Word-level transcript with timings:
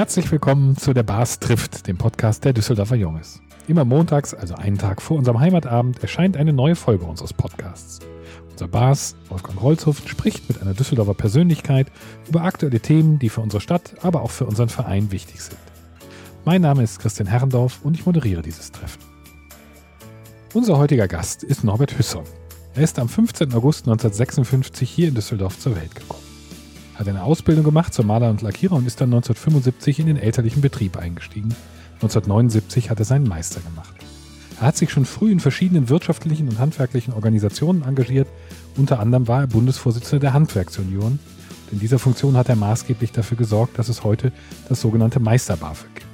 Herzlich 0.00 0.32
willkommen 0.32 0.78
zu 0.78 0.94
der 0.94 1.02
Bars 1.02 1.40
trifft, 1.40 1.86
dem 1.86 1.98
Podcast 1.98 2.46
der 2.46 2.54
Düsseldorfer 2.54 2.96
Junges. 2.96 3.42
Immer 3.68 3.84
montags, 3.84 4.32
also 4.32 4.54
einen 4.54 4.78
Tag 4.78 5.02
vor 5.02 5.18
unserem 5.18 5.40
Heimatabend, 5.40 6.00
erscheint 6.00 6.38
eine 6.38 6.54
neue 6.54 6.74
Folge 6.74 7.04
unseres 7.04 7.34
Podcasts. 7.34 7.98
Unser 8.50 8.66
Bars, 8.66 9.14
Wolfgang 9.28 9.60
Rolzhoff, 9.60 10.08
spricht 10.08 10.48
mit 10.48 10.62
einer 10.62 10.72
Düsseldorfer 10.72 11.12
Persönlichkeit 11.12 11.88
über 12.26 12.44
aktuelle 12.44 12.80
Themen, 12.80 13.18
die 13.18 13.28
für 13.28 13.42
unsere 13.42 13.60
Stadt, 13.60 13.94
aber 14.00 14.22
auch 14.22 14.30
für 14.30 14.46
unseren 14.46 14.70
Verein 14.70 15.12
wichtig 15.12 15.42
sind. 15.42 15.58
Mein 16.46 16.62
Name 16.62 16.82
ist 16.82 16.98
Christian 16.98 17.28
Herrendorf 17.28 17.80
und 17.82 17.94
ich 17.94 18.06
moderiere 18.06 18.40
dieses 18.40 18.72
Treffen. 18.72 19.02
Unser 20.54 20.78
heutiger 20.78 21.08
Gast 21.08 21.42
ist 21.42 21.62
Norbert 21.62 21.98
Hüsson. 21.98 22.24
Er 22.74 22.84
ist 22.84 22.98
am 22.98 23.10
15. 23.10 23.52
August 23.52 23.86
1956 23.86 24.88
hier 24.88 25.08
in 25.08 25.14
Düsseldorf 25.14 25.58
zur 25.58 25.76
Welt 25.76 25.94
gekommen 25.94 26.29
hat 27.00 27.08
eine 27.08 27.22
Ausbildung 27.22 27.64
gemacht 27.64 27.94
zum 27.94 28.08
Maler 28.08 28.28
und 28.28 28.42
Lackierer 28.42 28.74
und 28.74 28.86
ist 28.86 29.00
dann 29.00 29.08
1975 29.08 30.00
in 30.00 30.06
den 30.06 30.16
elterlichen 30.18 30.60
Betrieb 30.60 30.98
eingestiegen. 30.98 31.54
1979 31.94 32.90
hat 32.90 32.98
er 32.98 33.06
seinen 33.06 33.26
Meister 33.26 33.60
gemacht. 33.62 33.94
Er 34.60 34.66
hat 34.66 34.76
sich 34.76 34.90
schon 34.90 35.06
früh 35.06 35.32
in 35.32 35.40
verschiedenen 35.40 35.88
wirtschaftlichen 35.88 36.46
und 36.46 36.58
handwerklichen 36.58 37.14
Organisationen 37.14 37.84
engagiert. 37.84 38.28
Unter 38.76 39.00
anderem 39.00 39.28
war 39.28 39.40
er 39.40 39.46
Bundesvorsitzender 39.46 40.20
der 40.20 40.32
Handwerksunion. 40.34 41.12
Und 41.12 41.72
in 41.72 41.78
dieser 41.80 41.98
Funktion 41.98 42.36
hat 42.36 42.50
er 42.50 42.56
maßgeblich 42.56 43.12
dafür 43.12 43.38
gesorgt, 43.38 43.78
dass 43.78 43.88
es 43.88 44.04
heute 44.04 44.30
das 44.68 44.82
sogenannte 44.82 45.20
Meister-BAföG 45.20 45.94
gibt. 45.94 46.06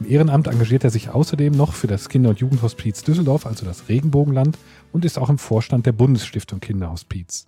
Im 0.00 0.10
Ehrenamt 0.10 0.48
engagiert 0.48 0.82
er 0.82 0.90
sich 0.90 1.10
außerdem 1.10 1.52
noch 1.52 1.74
für 1.74 1.86
das 1.86 2.08
Kinder- 2.08 2.30
und 2.30 2.40
Jugendhospiz 2.40 3.04
Düsseldorf, 3.04 3.46
also 3.46 3.64
das 3.64 3.88
Regenbogenland, 3.88 4.58
und 4.90 5.04
ist 5.04 5.16
auch 5.16 5.30
im 5.30 5.38
Vorstand 5.38 5.86
der 5.86 5.92
Bundesstiftung 5.92 6.58
Kinderhospiz. 6.58 7.46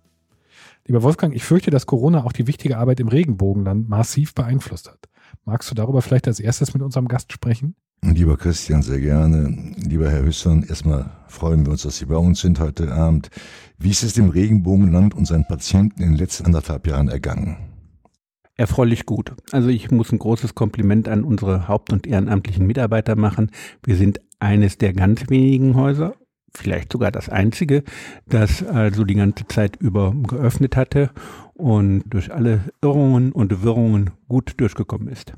Lieber 0.87 1.03
Wolfgang, 1.03 1.35
ich 1.35 1.45
fürchte, 1.45 1.71
dass 1.71 1.87
Corona 1.87 2.25
auch 2.25 2.33
die 2.33 2.47
wichtige 2.47 2.79
Arbeit 2.79 3.01
im 3.01 3.09
Regenbogenland 3.09 3.89
massiv 3.89 4.35
beeinflusst 4.35 4.89
hat. 4.89 5.09
Magst 5.45 5.71
du 5.71 5.75
darüber 5.75 6.03
vielleicht 6.03 6.29
als 6.29 6.41
erstes 6.41 6.75
mit 6.75 6.83
unserem 6.83 7.09
Gast 7.09 7.33
sprechen? 7.33 7.75
Lieber 8.03 8.37
Christian, 8.37 8.83
sehr 8.83 9.01
gerne. 9.01 9.75
Lieber 9.77 10.11
Herr 10.11 10.25
Hüsson, 10.25 10.63
erstmal 10.63 11.11
freuen 11.27 11.65
wir 11.65 11.73
uns, 11.73 11.83
dass 11.83 11.97
Sie 11.97 12.05
bei 12.05 12.17
uns 12.17 12.41
sind 12.41 12.61
heute 12.61 12.93
Abend. 12.93 13.31
Wie 13.79 13.91
ist 13.91 14.03
es 14.03 14.13
dem 14.13 14.29
Regenbogenland 14.29 15.15
und 15.15 15.27
seinen 15.27 15.47
Patienten 15.47 16.03
in 16.03 16.11
den 16.11 16.19
letzten 16.19 16.45
anderthalb 16.45 16.87
Jahren 16.87 17.09
ergangen? 17.09 17.57
Erfreulich 18.57 19.07
gut. 19.07 19.33
Also 19.53 19.69
ich 19.69 19.91
muss 19.91 20.13
ein 20.13 20.19
großes 20.19 20.55
Kompliment 20.55 21.09
an 21.09 21.25
unsere 21.25 21.67
haupt- 21.67 21.93
und 21.93 22.07
ehrenamtlichen 22.07 22.67
Mitarbeiter 22.67 23.17
machen. 23.17 23.51
Wir 23.85 23.97
sind 23.97 24.21
eines 24.39 24.79
der 24.79 24.93
ganz 24.93 25.29
wenigen 25.29 25.75
Häuser 25.75 26.15
vielleicht 26.57 26.93
sogar 26.93 27.11
das 27.11 27.29
einzige, 27.29 27.83
das 28.29 28.65
also 28.65 29.05
die 29.05 29.15
ganze 29.15 29.47
Zeit 29.49 29.77
über 29.77 30.15
geöffnet 30.15 30.77
hatte 30.77 31.11
und 31.55 32.05
durch 32.07 32.33
alle 32.33 32.61
Irrungen 32.83 33.33
und 33.33 33.63
Wirrungen 33.63 34.11
gut 34.29 34.55
durchgekommen 34.57 35.09
ist. 35.09 35.33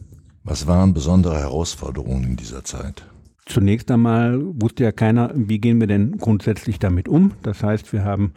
Was 0.44 0.66
waren 0.66 0.94
besondere 0.94 1.38
Herausforderungen 1.38 2.24
in 2.24 2.36
dieser 2.36 2.64
Zeit? 2.64 3.06
Zunächst 3.46 3.90
einmal 3.90 4.40
wusste 4.60 4.84
ja 4.84 4.92
keiner, 4.92 5.32
wie 5.34 5.58
gehen 5.58 5.80
wir 5.80 5.86
denn 5.86 6.18
grundsätzlich 6.18 6.78
damit 6.78 7.08
um. 7.08 7.32
Das 7.42 7.62
heißt, 7.62 7.92
wir 7.92 8.04
haben 8.04 8.32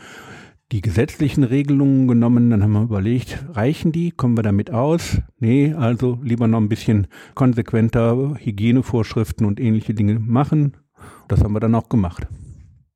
die 0.71 0.81
gesetzlichen 0.81 1.43
Regelungen 1.43 2.07
genommen, 2.07 2.51
dann 2.51 2.61
haben 2.61 2.73
wir 2.73 2.83
überlegt, 2.83 3.43
reichen 3.53 3.91
die, 3.91 4.11
kommen 4.11 4.37
wir 4.37 4.43
damit 4.43 4.71
aus? 4.71 5.19
Nee, 5.39 5.73
also 5.73 6.19
lieber 6.21 6.47
noch 6.47 6.59
ein 6.59 6.69
bisschen 6.69 7.07
konsequenter 7.33 8.35
Hygienevorschriften 8.39 9.47
und 9.47 9.59
ähnliche 9.59 9.95
Dinge 9.95 10.19
machen. 10.19 10.77
Das 11.27 11.43
haben 11.43 11.53
wir 11.53 11.59
dann 11.59 11.73
auch 11.73 11.89
gemacht. 11.89 12.27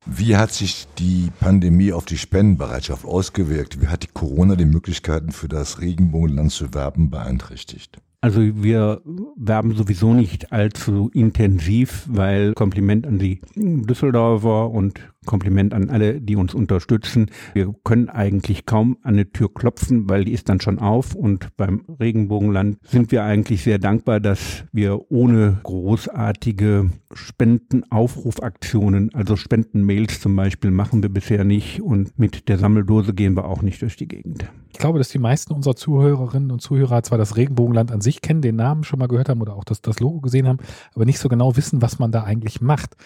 Wie 0.06 0.36
hat 0.36 0.52
sich 0.52 0.86
die 0.98 1.30
Pandemie 1.40 1.92
auf 1.92 2.04
die 2.04 2.18
Spendenbereitschaft 2.18 3.04
ausgewirkt? 3.06 3.80
Wie 3.80 3.86
hat 3.86 4.02
die 4.02 4.08
Corona 4.12 4.54
die 4.54 4.66
Möglichkeiten 4.66 5.32
für 5.32 5.48
das 5.48 5.80
Regenbogenland 5.80 6.52
zu 6.52 6.74
werben 6.74 7.08
beeinträchtigt? 7.10 7.98
Also 8.20 8.40
wir 8.40 9.02
werben 9.36 9.74
sowieso 9.74 10.14
nicht 10.14 10.50
allzu 10.52 11.10
intensiv, 11.12 12.06
weil 12.08 12.54
Kompliment 12.54 13.06
an 13.06 13.18
die 13.18 13.40
Düsseldorfer 13.54 14.70
und 14.70 14.98
Kompliment 15.24 15.74
an 15.74 15.90
alle, 15.90 16.20
die 16.20 16.36
uns 16.36 16.54
unterstützen. 16.54 17.30
Wir 17.52 17.74
können 17.84 18.08
eigentlich 18.08 18.66
kaum 18.66 18.98
an 19.02 19.14
eine 19.14 19.30
Tür 19.30 19.52
klopfen, 19.52 20.08
weil 20.08 20.24
die 20.24 20.32
ist 20.32 20.48
dann 20.48 20.60
schon 20.60 20.78
auf. 20.78 21.14
Und 21.14 21.56
beim 21.56 21.84
Regenbogenland 22.00 22.78
sind 22.82 23.12
wir 23.12 23.24
eigentlich 23.24 23.62
sehr 23.62 23.78
dankbar, 23.78 24.20
dass 24.20 24.64
wir 24.72 25.10
ohne 25.10 25.58
großartige 25.62 26.90
Spendenaufrufaktionen, 27.12 29.14
also 29.14 29.36
Spendenmails 29.36 30.20
zum 30.20 30.34
Beispiel, 30.36 30.70
machen 30.70 31.02
wir 31.02 31.10
bisher 31.10 31.44
nicht. 31.44 31.80
Und 31.80 32.18
mit 32.18 32.48
der 32.48 32.58
Sammeldose 32.58 33.14
gehen 33.14 33.36
wir 33.36 33.46
auch 33.46 33.62
nicht 33.62 33.80
durch 33.82 33.96
die 33.96 34.08
Gegend. 34.08 34.46
Ich 34.72 34.78
glaube, 34.78 34.98
dass 34.98 35.08
die 35.08 35.20
meisten 35.20 35.52
unserer 35.52 35.76
Zuhörerinnen 35.76 36.50
und 36.50 36.60
Zuhörer 36.60 37.02
zwar 37.04 37.16
das 37.16 37.36
Regenbogenland 37.36 37.92
an 37.92 38.00
sich 38.00 38.20
kennen, 38.20 38.42
den 38.42 38.56
Namen 38.56 38.82
schon 38.82 38.98
mal 38.98 39.06
gehört 39.06 39.28
haben 39.28 39.40
oder 39.40 39.54
auch 39.54 39.64
das, 39.64 39.80
das 39.80 40.00
Logo 40.00 40.20
gesehen 40.20 40.48
haben, 40.48 40.58
aber 40.94 41.04
nicht 41.04 41.20
so 41.20 41.28
genau 41.28 41.56
wissen, 41.56 41.80
was 41.80 41.98
man 41.98 42.10
da 42.10 42.24
eigentlich 42.24 42.60
macht. 42.60 42.96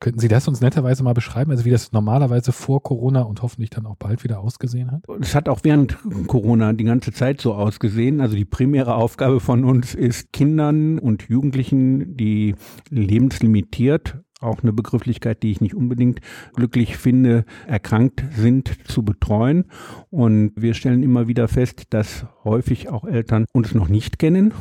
Könnten 0.00 0.18
Sie 0.18 0.28
das 0.28 0.48
uns 0.48 0.60
netterweise 0.60 1.02
mal 1.02 1.14
beschreiben, 1.14 1.50
also 1.50 1.64
wie 1.64 1.70
das 1.70 1.92
normalerweise 1.92 2.52
vor 2.52 2.82
Corona 2.82 3.22
und 3.22 3.42
hoffentlich 3.42 3.70
dann 3.70 3.86
auch 3.86 3.96
bald 3.96 4.22
wieder 4.22 4.40
ausgesehen 4.40 4.90
hat? 4.90 5.04
Es 5.20 5.34
hat 5.34 5.48
auch 5.48 5.60
während 5.62 5.96
Corona 6.26 6.72
die 6.72 6.84
ganze 6.84 7.12
Zeit 7.12 7.40
so 7.40 7.54
ausgesehen. 7.54 8.20
Also 8.20 8.36
die 8.36 8.44
primäre 8.44 8.94
Aufgabe 8.96 9.40
von 9.40 9.64
uns 9.64 9.94
ist, 9.94 10.32
Kindern 10.32 10.98
und 10.98 11.28
Jugendlichen, 11.28 12.16
die 12.16 12.54
lebenslimitiert 12.90 14.18
auch 14.40 14.62
eine 14.62 14.72
Begrifflichkeit, 14.72 15.42
die 15.42 15.50
ich 15.50 15.60
nicht 15.60 15.74
unbedingt 15.74 16.20
glücklich 16.54 16.96
finde, 16.98 17.44
erkrankt 17.66 18.22
sind, 18.36 18.76
zu 18.86 19.02
betreuen. 19.02 19.64
Und 20.10 20.52
wir 20.54 20.74
stellen 20.74 21.02
immer 21.02 21.28
wieder 21.28 21.48
fest, 21.48 21.84
dass 21.90 22.26
häufig 22.44 22.90
auch 22.90 23.04
Eltern 23.04 23.46
uns 23.52 23.74
noch 23.74 23.88
nicht 23.88 24.18
kennen 24.18 24.52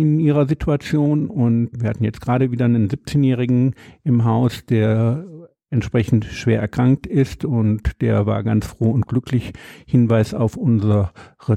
in 0.00 0.18
ihrer 0.18 0.48
Situation. 0.48 1.28
Und 1.28 1.70
wir 1.72 1.90
hatten 1.90 2.04
jetzt 2.04 2.20
gerade 2.20 2.50
wieder 2.50 2.64
einen 2.64 2.88
17-Jährigen 2.88 3.74
im 4.02 4.24
Haus, 4.24 4.64
der 4.66 5.24
entsprechend 5.70 6.24
schwer 6.26 6.60
erkrankt 6.60 7.06
ist. 7.06 7.44
Und 7.44 8.00
der 8.00 8.26
war 8.26 8.42
ganz 8.42 8.66
froh 8.66 8.90
und 8.90 9.06
glücklich. 9.06 9.52
Hinweis 9.86 10.34
auf 10.34 10.56
unsere 10.56 11.10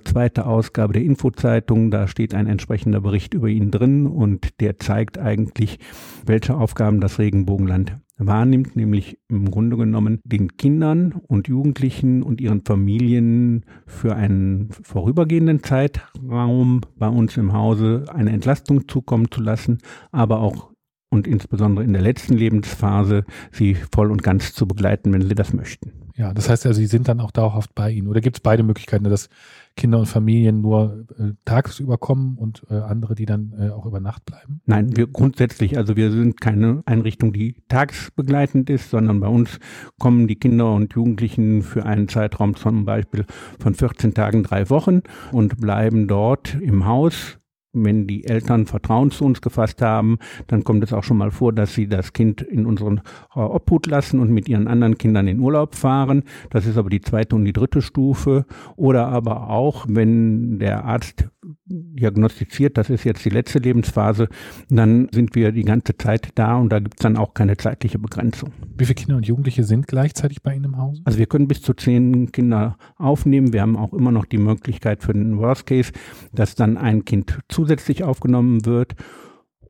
zweite 0.06 0.46
Ausgabe 0.46 0.94
der 0.94 1.04
Infozeitung, 1.04 1.92
da 1.92 2.08
steht 2.08 2.34
ein 2.34 2.48
entsprechender 2.48 3.02
Bericht 3.02 3.34
über 3.34 3.50
ihn 3.50 3.72
drin. 3.72 4.08
Und 4.08 4.60
der 4.62 4.80
zeigt 4.80 5.18
eigentlich, 5.18 5.80
welche 6.26 6.56
Aufgaben 6.56 7.02
das 7.02 7.20
Regenbogenland 7.20 7.98
wahrnimmt, 8.18 8.76
nämlich 8.76 9.18
im 9.28 9.50
Grunde 9.50 9.78
genommen 9.78 10.20
den 10.24 10.56
Kindern 10.58 11.14
und 11.28 11.48
Jugendlichen 11.48 12.24
und 12.24 12.42
ihren 12.42 12.64
Familien 12.64 13.66
für 13.86 14.16
einen 14.16 14.70
vorübergehenden 14.72 15.64
Zeitraum 15.64 16.82
bei 16.98 17.08
uns 17.08 17.38
im 17.38 17.54
Hause 17.54 18.06
eine 18.14 18.32
Entlastung 18.32 18.88
zukommen 18.88 19.32
zu 19.32 19.42
lassen, 19.42 19.80
aber 20.12 20.40
auch 20.42 20.73
und 21.14 21.28
insbesondere 21.28 21.86
in 21.86 21.94
der 21.94 22.02
letzten 22.02 22.34
Lebensphase 22.34 23.24
sie 23.52 23.76
voll 23.76 24.12
und 24.12 24.24
ganz 24.24 24.54
zu 24.54 24.68
begleiten, 24.68 25.14
wenn 25.14 25.22
sie 25.22 25.36
das 25.36 25.54
möchten. 25.54 25.92
Ja, 26.16 26.32
das 26.32 26.48
heißt 26.48 26.68
also, 26.68 26.80
Sie 26.80 26.86
sind 26.86 27.08
dann 27.08 27.20
auch 27.20 27.32
dauerhaft 27.32 27.74
bei 27.74 27.90
Ihnen. 27.90 28.08
Oder 28.08 28.22
gibt 28.22 28.38
es 28.38 28.40
beide 28.40 28.62
Möglichkeiten, 28.62 29.04
dass 29.06 29.30
Kinder 29.76 29.98
und 29.98 30.06
Familien 30.06 30.62
nur 30.62 31.08
äh, 31.18 31.32
tagsüber 31.44 31.98
kommen 31.98 32.38
und 32.38 32.64
äh, 32.70 32.76
andere, 32.76 33.16
die 33.16 33.26
dann 33.26 33.54
äh, 33.60 33.70
auch 33.70 33.88
über 33.88 34.00
Nacht 34.00 34.24
bleiben? 34.26 34.62
Nein, 34.66 34.96
wir 34.96 35.08
grundsätzlich, 35.08 35.76
also 35.76 35.96
wir 35.96 36.12
sind 36.12 36.40
keine 36.40 36.84
Einrichtung, 36.86 37.34
die 37.34 37.56
tagsbegleitend 37.68 38.70
ist, 38.70 38.92
sondern 38.92 39.22
bei 39.22 39.28
uns 39.28 39.60
kommen 39.98 40.28
die 40.28 40.36
Kinder 40.36 40.72
und 40.74 40.94
Jugendlichen 40.94 41.64
für 41.64 41.84
einen 41.84 42.08
Zeitraum 42.08 42.56
zum 42.56 42.86
Beispiel 42.86 43.26
von 43.60 43.74
14 43.74 44.14
Tagen, 44.14 44.44
drei 44.44 44.70
Wochen 44.70 45.02
und 45.32 45.60
bleiben 45.60 46.08
dort 46.08 46.54
im 46.62 46.86
Haus 46.86 47.40
wenn 47.74 48.08
die 48.08 48.26
Eltern 48.26 48.66
Vertrauen 48.66 49.12
zu 49.12 49.26
uns 49.26 49.42
gefasst 49.42 49.82
haben, 49.82 50.20
dann 50.48 50.64
kommt 50.64 50.84
es 50.84 50.94
auch 50.94 51.04
schon 51.04 51.18
mal 51.18 51.32
vor, 51.32 51.52
dass 51.54 51.74
sie 51.74 51.88
das 51.88 52.14
Kind 52.14 52.42
in 52.42 52.66
unseren 52.66 53.02
äh, 53.36 53.40
Obhut 53.40 53.88
lassen 53.88 54.20
und 54.20 54.32
mit 54.32 54.48
ihren 54.48 54.68
anderen 54.68 54.98
Kindern 54.98 55.28
in 55.28 55.40
Urlaub 55.40 55.76
fahren. 55.76 56.24
Das 56.50 56.66
ist 56.66 56.78
aber 56.78 56.90
die 56.90 57.02
zweite 57.02 57.36
und 57.36 57.46
die 57.46 57.54
dritte 57.54 57.82
Stufe. 57.82 58.46
Oder 58.76 59.08
aber 59.08 59.50
auch, 59.50 59.86
wenn 59.90 60.60
der 60.60 60.86
Arzt 60.86 61.28
diagnostiziert, 61.66 62.78
das 62.78 62.90
ist 62.90 63.04
jetzt 63.04 63.24
die 63.26 63.30
letzte 63.30 63.60
Lebensphase, 63.60 64.30
dann 64.70 65.10
sind 65.12 65.36
wir 65.36 65.52
die 65.52 65.64
ganze 65.64 65.98
Zeit 65.98 66.30
da 66.36 66.58
und 66.58 66.70
da 66.70 66.80
gibt 66.80 67.00
es 67.00 67.04
dann 67.04 67.18
auch 67.18 67.34
keine 67.34 67.58
zeitliche 67.58 68.00
Begrenzung. 68.00 68.52
Wie 68.78 68.86
viele 68.86 68.96
Kinder 68.96 69.18
und 69.18 69.26
Jugendliche 69.26 69.64
sind 69.64 69.88
gleichzeitig 69.88 70.42
bei 70.42 70.56
Ihnen 70.56 70.66
im 70.66 70.78
Haus? 70.78 71.02
Also 71.06 71.20
wir 71.20 71.26
können 71.26 71.48
bis 71.48 71.62
zu 71.62 71.74
zehn 71.74 72.32
Kinder 72.32 72.78
aufnehmen. 72.98 73.54
Wir 73.54 73.62
haben 73.62 73.78
auch 73.78 73.94
immer 73.94 74.12
noch 74.12 74.26
die 74.26 74.38
Möglichkeit 74.38 75.04
für 75.04 75.14
den 75.14 75.38
Worst 75.38 75.66
Case, 75.66 75.92
dass 76.34 76.56
dann 76.56 76.78
ein 76.78 77.06
Kind 77.06 77.40
zusätzlich 77.50 78.04
aufgenommen 78.04 78.66
wird 78.66 78.96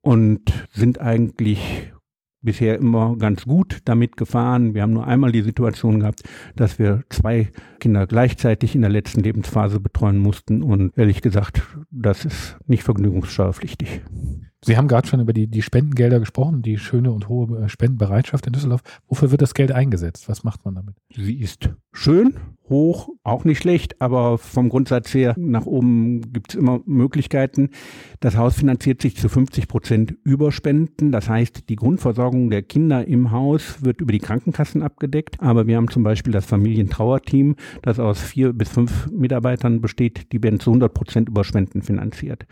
und 0.02 0.68
sind 0.72 1.00
eigentlich 1.00 1.93
bisher 2.44 2.78
immer 2.78 3.16
ganz 3.18 3.46
gut 3.46 3.80
damit 3.86 4.18
gefahren. 4.18 4.74
Wir 4.74 4.84
haben 4.84 4.94
nur 4.94 5.08
einmal 5.08 5.32
die 5.32 5.42
Situation 5.42 6.02
gehabt, 6.02 6.22
dass 6.56 6.78
wir 6.78 7.04
zwei 7.10 7.50
Kinder 7.80 8.06
gleichzeitig 8.06 8.76
in 8.76 8.82
der 8.82 8.92
letzten 8.92 9.22
Lebensphase 9.22 9.80
betreuen 9.80 10.20
mussten. 10.20 10.62
Und 10.62 10.98
ehrlich 10.98 11.22
gesagt, 11.22 11.64
das 11.90 12.26
ist 12.26 12.58
nicht 12.68 12.84
vergnügungssteuerpflichtig. 12.84 14.02
Sie 14.66 14.78
haben 14.78 14.88
gerade 14.88 15.08
schon 15.08 15.20
über 15.20 15.34
die, 15.34 15.48
die 15.48 15.62
Spendengelder 15.62 16.20
gesprochen, 16.20 16.62
die 16.62 16.78
schöne 16.78 17.12
und 17.12 17.28
hohe 17.28 17.68
Spendenbereitschaft 17.68 18.48
in 18.48 18.54
Düsseldorf. 18.54 18.82
Wofür 19.08 19.32
wird 19.32 19.42
das 19.42 19.54
Geld 19.54 19.72
eingesetzt? 19.74 20.30
Was 20.30 20.44
macht 20.44 20.64
man 20.64 20.76
damit? 20.76 20.96
Sie 21.14 21.40
ist 21.40 21.70
schön, 21.92 22.36
hoch, 22.70 23.10
auch 23.24 23.44
nicht 23.44 23.60
schlecht, 23.60 24.02
aber 24.02 24.38
vom 24.38 24.70
Grundsatz 24.70 25.14
her 25.14 25.36
nach 25.38 25.66
oben 25.66 26.22
gibt 26.32 26.54
es 26.54 26.56
immer 26.56 26.80
Möglichkeiten. 26.86 27.72
Das 28.22 28.38
Haus 28.38 28.56
finanziert 28.56 29.02
sich 29.02 29.18
zu 29.18 29.28
50 29.28 29.68
Prozent 29.68 30.16
über 30.24 30.52
Spenden. 30.54 31.12
Das 31.12 31.28
heißt, 31.28 31.68
die 31.68 31.76
Grundversorgung 31.76 32.50
der 32.50 32.64
Kinder 32.64 33.06
im 33.06 33.32
Haus 33.32 33.84
wird 33.84 34.00
über 34.00 34.14
die 34.14 34.20
Krankenkassen 34.20 34.82
abgedeckt. 34.82 35.42
Aber 35.42 35.68
wir 35.68 35.76
haben 35.76 35.90
zum 35.90 36.04
Beispiel 36.04 36.32
das 36.32 36.46
Familientrauerteam, 36.46 37.58
das 37.82 38.00
aus 38.00 38.22
vier 38.22 38.54
bis 38.54 38.70
fünf 38.70 39.12
Mitarbeitern 39.12 39.82
besteht. 39.82 40.32
Die 40.32 40.42
werden 40.42 40.62
zu 40.62 40.70
100 40.70 40.94
Prozent 40.94 41.30
über 41.30 41.44
Spenden 41.44 41.82
finanziert. 41.82 42.46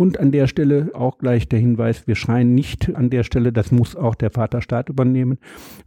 Und 0.00 0.20
an 0.20 0.30
der 0.30 0.46
Stelle 0.46 0.92
auch 0.94 1.18
gleich 1.18 1.48
der 1.48 1.58
Hinweis, 1.58 2.06
wir 2.06 2.14
schreien 2.14 2.54
nicht 2.54 2.94
an 2.94 3.10
der 3.10 3.24
Stelle, 3.24 3.52
das 3.52 3.72
muss 3.72 3.96
auch 3.96 4.14
der 4.14 4.30
Vaterstaat 4.30 4.88
übernehmen, 4.88 5.38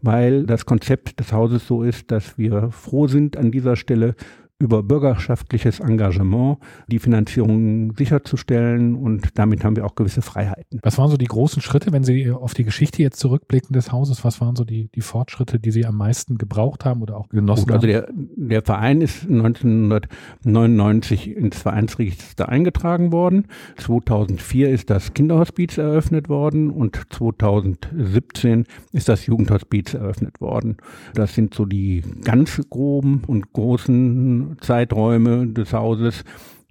weil 0.02 0.46
das 0.46 0.66
Konzept 0.66 1.22
des 1.22 1.31
Hauses 1.31 1.66
so 1.66 1.81
ist, 1.81 2.12
dass 2.12 2.38
wir 2.38 2.72
froh 2.72 3.08
sind 3.08 3.38
an 3.38 3.52
dieser 3.52 3.78
Stelle 3.78 4.16
über 4.62 4.84
bürgerschaftliches 4.84 5.80
Engagement 5.80 6.60
die 6.88 7.00
Finanzierung 7.00 7.94
sicherzustellen 7.98 8.96
und 8.96 9.30
damit 9.36 9.63
haben 9.63 9.75
wir 9.75 9.86
auch 9.86 9.96
gewisse 9.96 10.22
Freiheiten. 10.22 10.80
Was 10.84 10.98
waren 10.98 11.10
so 11.10 11.18
die 11.18 11.25
großen 11.25 11.62
Schritte, 11.62 11.92
wenn 11.92 12.04
Sie 12.04 12.31
auf 12.31 12.54
die 12.54 12.63
Geschichte 12.63 13.02
jetzt 13.02 13.19
zurückblicken 13.19 13.74
des 13.74 13.92
Hauses? 13.92 14.24
Was 14.24 14.40
waren 14.40 14.56
so 14.56 14.63
die, 14.63 14.90
die 14.94 15.02
Fortschritte, 15.02 15.60
die 15.60 15.72
Sie 15.72 15.86
am 15.86 15.98
meisten 15.98 16.38
gebraucht 16.38 16.86
haben 16.86 17.02
oder 17.02 17.18
auch 17.18 17.28
genossen 17.30 17.66
Gut, 17.66 17.74
also 17.74 17.88
haben? 17.88 17.96
Also 17.96 18.13
der, 18.38 18.50
der 18.50 18.62
Verein 18.62 19.02
ist 19.02 19.24
1999 19.24 21.36
ins 21.36 21.58
Vereinsregister 21.58 22.48
eingetragen 22.48 23.12
worden. 23.12 23.48
2004 23.78 24.69
ist 24.69 24.90
das 24.90 25.13
Kinderhospiz 25.13 25.78
eröffnet 25.78 26.30
worden 26.30 26.69
und 26.69 27.02
2017 27.10 28.66
ist 28.92 29.10
das 29.10 29.25
Jugendhospiz 29.25 29.96
eröffnet 29.96 30.40
worden. 30.40 30.78
Das 31.16 31.34
sind 31.34 31.54
so 31.54 31.66
die 31.66 32.04
ganz 32.24 32.62
groben 32.69 33.24
und 33.25 33.54
großen 33.54 34.50
Zeiträume 34.59 35.48
des 35.48 35.74
Hauses. 35.74 36.24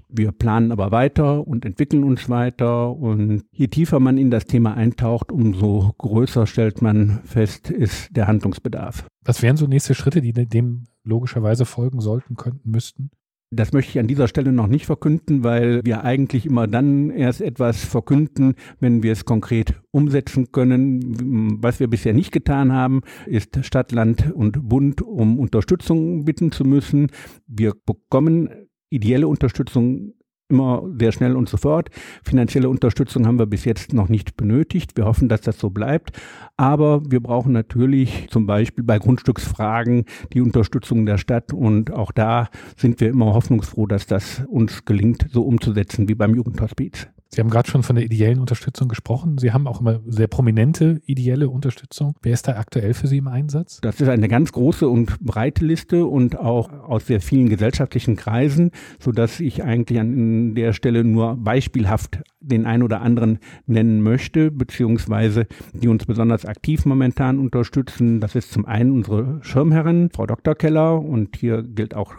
Wir 0.08 0.32
planen 0.32 0.72
aber 0.72 0.90
weiter 0.90 1.46
und 1.46 1.64
entwickeln 1.64 2.02
uns 2.04 2.28
weiter. 2.28 2.90
Und 2.96 3.44
je 3.52 3.68
tiefer 3.68 4.00
man 4.00 4.18
in 4.18 4.30
das 4.30 4.44
Thema 4.44 4.74
eintaucht, 4.74 5.30
umso 5.30 5.94
größer 5.98 6.46
stellt 6.46 6.82
man 6.82 7.20
fest, 7.24 7.70
ist 7.70 8.14
der 8.16 8.26
Handlungsbedarf. 8.26 9.06
Was 9.24 9.42
wären 9.42 9.56
so 9.56 9.66
nächste 9.66 9.94
Schritte, 9.94 10.20
die 10.20 10.32
dem 10.32 10.86
logischerweise 11.04 11.64
folgen 11.64 12.00
sollten, 12.00 12.34
könnten, 12.34 12.70
müssten? 12.70 13.10
Das 13.52 13.73
möchte 13.73 13.91
ich 13.91 13.99
an 13.99 14.06
dieser 14.06 14.29
Stelle 14.29 14.52
noch 14.52 14.69
nicht 14.69 14.87
verkünden, 14.87 15.43
weil 15.43 15.85
wir 15.85 16.05
eigentlich 16.05 16.47
immer 16.47 16.69
dann 16.69 17.11
erst 17.11 17.41
etwas 17.41 17.85
verkünden, 17.85 18.55
wenn 18.79 19.02
wir 19.02 19.11
es 19.11 19.25
konkret 19.25 19.75
umsetzen 19.91 20.52
können. 20.52 21.58
Was 21.61 21.81
wir 21.81 21.88
bisher 21.88 22.14
nicht 22.14 22.31
getan 22.31 22.73
haben, 22.73 23.00
ist 23.26 23.64
Stadt, 23.67 23.91
Land 23.91 24.32
und 24.32 24.69
Bund 24.69 25.02
um 25.02 25.41
Unterstützung 25.41 26.25
bitten 26.25 26.52
zu 26.52 26.64
müssen. 26.64 27.08
Wir 27.49 27.75
bekommen 27.85 28.50
ideelle 28.88 29.26
Unterstützung 29.26 30.14
immer 30.50 30.82
sehr 30.99 31.12
schnell 31.12 31.37
und 31.37 31.49
sofort. 31.49 31.91
Finanzielle 32.25 32.69
Unterstützung 32.69 33.26
haben 33.26 33.38
wir 33.38 33.47
bis 33.47 33.64
jetzt 33.64 33.93
noch 33.93 34.08
nicht 34.08 34.37
benötigt. 34.37 34.97
Wir 34.97 35.05
hoffen, 35.05 35.29
dass 35.29 35.41
das 35.43 35.58
so 35.58 35.70
bleibt. 35.70 36.19
Aber 36.56 37.02
wir 37.11 37.20
brauchen 37.20 37.52
natürlich 37.52 38.29
zum 38.31 38.47
Beispiel 38.47 38.85
bei 38.85 38.99
Grundstücksfragen 38.99 40.05
die 40.32 40.41
Unterstützung 40.41 41.06
der 41.06 41.19
Stadt. 41.19 41.52
Und 41.52 41.93
auch 41.93 42.12
da 42.12 42.49
sind 42.76 43.00
wir 43.00 43.08
immer 43.08 43.35
hoffnungsfroh, 43.35 43.87
dass 43.87 44.06
das 44.06 44.43
uns 44.49 44.85
gelingt, 44.85 45.26
so 45.31 45.43
umzusetzen 45.43 46.08
wie 46.08 46.14
beim 46.14 46.35
Jugendhospiz. 46.35 47.08
Sie 47.32 47.40
haben 47.40 47.50
gerade 47.50 47.70
schon 47.70 47.84
von 47.84 47.94
der 47.94 48.04
ideellen 48.04 48.40
Unterstützung 48.40 48.88
gesprochen. 48.88 49.38
Sie 49.38 49.52
haben 49.52 49.68
auch 49.68 49.80
immer 49.80 50.00
sehr 50.06 50.26
prominente 50.26 51.00
ideelle 51.06 51.48
Unterstützung. 51.48 52.14
Wer 52.22 52.32
ist 52.32 52.48
da 52.48 52.56
aktuell 52.56 52.92
für 52.92 53.06
Sie 53.06 53.18
im 53.18 53.28
Einsatz? 53.28 53.80
Das 53.82 54.00
ist 54.00 54.08
eine 54.08 54.26
ganz 54.26 54.50
große 54.50 54.88
und 54.88 55.20
breite 55.20 55.64
Liste 55.64 56.06
und 56.06 56.36
auch 56.36 56.72
aus 56.72 57.06
sehr 57.06 57.20
vielen 57.20 57.48
gesellschaftlichen 57.48 58.16
Kreisen, 58.16 58.72
sodass 58.98 59.38
ich 59.38 59.62
eigentlich 59.62 60.00
an 60.00 60.56
der 60.56 60.72
Stelle 60.72 61.04
nur 61.04 61.36
beispielhaft 61.36 62.18
den 62.40 62.66
einen 62.66 62.82
oder 62.82 63.00
anderen 63.00 63.38
nennen 63.66 64.02
möchte, 64.02 64.50
beziehungsweise 64.50 65.46
die 65.72 65.88
uns 65.88 66.06
besonders 66.06 66.46
aktiv 66.46 66.84
momentan 66.84 67.38
unterstützen. 67.38 68.20
Das 68.20 68.34
ist 68.34 68.50
zum 68.50 68.64
einen 68.64 68.90
unsere 68.90 69.38
Schirmherrin, 69.42 70.10
Frau 70.12 70.26
Dr. 70.26 70.56
Keller, 70.56 71.00
und 71.00 71.36
hier 71.36 71.62
gilt 71.62 71.94
auch 71.94 72.14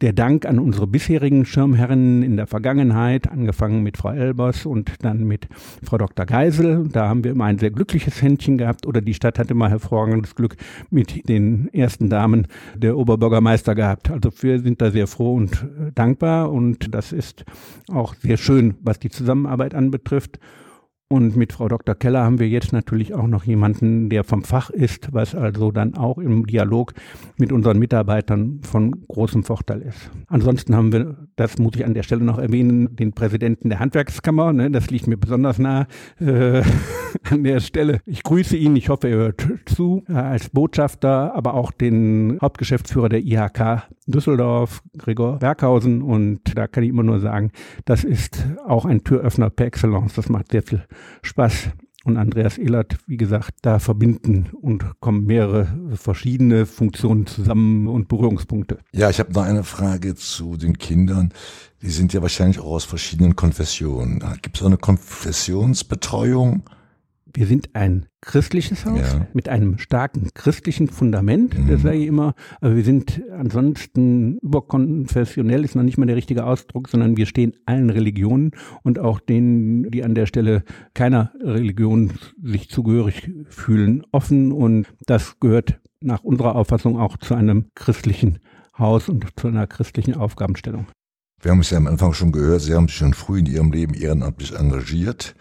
der 0.00 0.12
Dank 0.12 0.46
an 0.46 0.58
unsere 0.58 0.86
bisherigen 0.86 1.44
Schirmherren 1.44 2.22
in 2.22 2.36
der 2.36 2.46
Vergangenheit, 2.46 3.28
angefangen 3.28 3.82
mit 3.82 3.96
Frau 3.96 4.10
Elbers 4.10 4.64
und 4.64 4.92
dann 5.02 5.24
mit 5.24 5.48
Frau 5.82 5.98
Dr. 5.98 6.24
Geisel. 6.24 6.88
Da 6.92 7.08
haben 7.08 7.24
wir 7.24 7.32
immer 7.32 7.46
ein 7.46 7.58
sehr 7.58 7.70
glückliches 7.72 8.22
Händchen 8.22 8.58
gehabt 8.58 8.86
oder 8.86 9.00
die 9.00 9.14
Stadt 9.14 9.38
hatte 9.38 9.52
immer 9.52 9.68
hervorragendes 9.68 10.36
Glück 10.36 10.56
mit 10.90 11.28
den 11.28 11.68
ersten 11.72 12.08
Damen 12.08 12.46
der 12.76 12.96
Oberbürgermeister 12.96 13.74
gehabt. 13.74 14.10
Also 14.10 14.30
wir 14.40 14.60
sind 14.60 14.80
da 14.80 14.90
sehr 14.90 15.08
froh 15.08 15.34
und 15.34 15.52
äh, 15.54 15.92
dankbar 15.94 16.52
und 16.52 16.94
das 16.94 17.12
ist 17.12 17.44
auch 17.92 18.14
sehr 18.14 18.36
schön, 18.36 18.74
was 18.82 19.00
die 19.00 19.10
Zusammenarbeit 19.10 19.74
anbetrifft. 19.74 20.38
Und 21.10 21.36
mit 21.36 21.54
Frau 21.54 21.68
Dr. 21.68 21.94
Keller 21.94 22.22
haben 22.22 22.38
wir 22.38 22.50
jetzt 22.50 22.74
natürlich 22.74 23.14
auch 23.14 23.28
noch 23.28 23.44
jemanden, 23.44 24.10
der 24.10 24.24
vom 24.24 24.44
Fach 24.44 24.68
ist, 24.68 25.08
was 25.14 25.34
also 25.34 25.70
dann 25.70 25.94
auch 25.94 26.18
im 26.18 26.46
Dialog 26.46 26.92
mit 27.38 27.50
unseren 27.50 27.78
Mitarbeitern 27.78 28.60
von 28.62 29.06
großem 29.08 29.42
Vorteil 29.42 29.80
ist. 29.80 30.10
Ansonsten 30.26 30.76
haben 30.76 30.92
wir, 30.92 31.16
das 31.36 31.56
muss 31.56 31.76
ich 31.76 31.86
an 31.86 31.94
der 31.94 32.02
Stelle 32.02 32.24
noch 32.24 32.36
erwähnen, 32.36 32.94
den 32.94 33.14
Präsidenten 33.14 33.70
der 33.70 33.78
Handwerkskammer, 33.78 34.52
ne, 34.52 34.70
das 34.70 34.90
liegt 34.90 35.06
mir 35.06 35.16
besonders 35.16 35.58
nah 35.58 35.86
äh, 36.20 36.62
an 37.30 37.42
der 37.42 37.60
Stelle. 37.60 38.00
Ich 38.04 38.22
grüße 38.22 38.58
ihn, 38.58 38.76
ich 38.76 38.90
hoffe, 38.90 39.08
er 39.08 39.16
hört 39.16 39.46
zu, 39.64 40.04
äh, 40.10 40.12
als 40.12 40.50
Botschafter, 40.50 41.34
aber 41.34 41.54
auch 41.54 41.72
den 41.72 42.36
Hauptgeschäftsführer 42.42 43.08
der 43.08 43.24
IHK 43.24 43.88
Düsseldorf, 44.08 44.82
Gregor 44.96 45.38
Berghausen. 45.38 46.02
Und 46.02 46.56
da 46.56 46.66
kann 46.66 46.82
ich 46.82 46.90
immer 46.90 47.02
nur 47.02 47.20
sagen, 47.20 47.52
das 47.84 48.04
ist 48.04 48.46
auch 48.66 48.84
ein 48.84 49.04
Türöffner 49.04 49.50
per 49.50 49.66
Excellence. 49.66 50.14
Das 50.14 50.28
macht 50.28 50.50
sehr 50.50 50.62
viel 50.62 50.82
Spaß. 51.22 51.70
Und 52.04 52.16
Andreas 52.16 52.56
Ehlert, 52.56 52.96
wie 53.06 53.16
gesagt, 53.18 53.56
da 53.62 53.80
verbinden 53.80 54.50
und 54.62 54.84
kommen 55.00 55.26
mehrere 55.26 55.66
verschiedene 55.94 56.64
Funktionen 56.64 57.26
zusammen 57.26 57.86
und 57.86 58.08
Berührungspunkte. 58.08 58.78
Ja, 58.92 59.10
ich 59.10 59.18
habe 59.18 59.32
noch 59.32 59.42
eine 59.42 59.64
Frage 59.64 60.14
zu 60.14 60.56
den 60.56 60.78
Kindern. 60.78 61.34
Die 61.82 61.90
sind 61.90 62.14
ja 62.14 62.22
wahrscheinlich 62.22 62.60
auch 62.60 62.72
aus 62.72 62.84
verschiedenen 62.84 63.36
Konfessionen. 63.36 64.24
Gibt 64.40 64.58
es 64.58 64.64
eine 64.64 64.78
Konfessionsbetreuung? 64.78 66.62
Wir 67.34 67.46
sind 67.46 67.74
ein 67.74 68.06
christliches 68.20 68.84
Haus 68.86 69.12
ja. 69.12 69.26
mit 69.32 69.48
einem 69.48 69.78
starken 69.78 70.28
christlichen 70.34 70.88
Fundament, 70.88 71.58
mhm. 71.58 71.68
das 71.68 71.82
sage 71.82 71.98
ich 71.98 72.06
immer. 72.06 72.34
Aber 72.60 72.76
wir 72.76 72.84
sind 72.84 73.22
ansonsten 73.30 74.38
überkonfessionell, 74.38 75.64
ist 75.64 75.74
noch 75.74 75.82
nicht 75.82 75.98
mal 75.98 76.06
der 76.06 76.16
richtige 76.16 76.44
Ausdruck, 76.44 76.88
sondern 76.88 77.16
wir 77.16 77.26
stehen 77.26 77.52
allen 77.66 77.90
Religionen 77.90 78.52
und 78.82 78.98
auch 78.98 79.20
denen, 79.20 79.90
die 79.90 80.04
an 80.04 80.14
der 80.14 80.26
Stelle 80.26 80.64
keiner 80.94 81.32
Religion 81.40 82.12
sich 82.42 82.70
zugehörig 82.70 83.30
fühlen, 83.48 84.04
offen. 84.10 84.52
Und 84.52 84.86
das 85.06 85.38
gehört 85.40 85.80
nach 86.00 86.24
unserer 86.24 86.56
Auffassung 86.56 86.98
auch 86.98 87.16
zu 87.18 87.34
einem 87.34 87.66
christlichen 87.74 88.38
Haus 88.78 89.08
und 89.08 89.26
zu 89.36 89.48
einer 89.48 89.66
christlichen 89.66 90.14
Aufgabenstellung. 90.14 90.86
Wir 91.40 91.52
haben 91.52 91.60
es 91.60 91.70
ja 91.70 91.78
am 91.78 91.86
Anfang 91.86 92.14
schon 92.14 92.32
gehört, 92.32 92.62
Sie 92.62 92.74
haben 92.74 92.88
sich 92.88 92.96
schon 92.96 93.14
früh 93.14 93.40
in 93.40 93.46
Ihrem 93.46 93.70
Leben 93.70 93.94
ehrenamtlich 93.94 94.56
engagiert. 94.56 95.36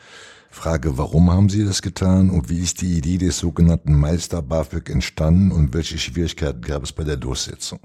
Frage, 0.57 0.97
warum 0.97 1.29
haben 1.31 1.49
Sie 1.49 1.63
das 1.63 1.83
getan 1.83 2.31
und 2.31 2.49
wie 2.49 2.57
ist 2.57 2.81
die 2.81 2.97
Idee 2.97 3.19
des 3.19 3.37
sogenannten 3.37 3.93
Meister 3.93 4.41
BAföG 4.41 4.89
entstanden 4.89 5.51
und 5.51 5.71
welche 5.75 5.99
Schwierigkeiten 5.99 6.61
gab 6.61 6.81
es 6.81 6.91
bei 6.91 7.03
der 7.03 7.15
Durchsetzung? 7.15 7.79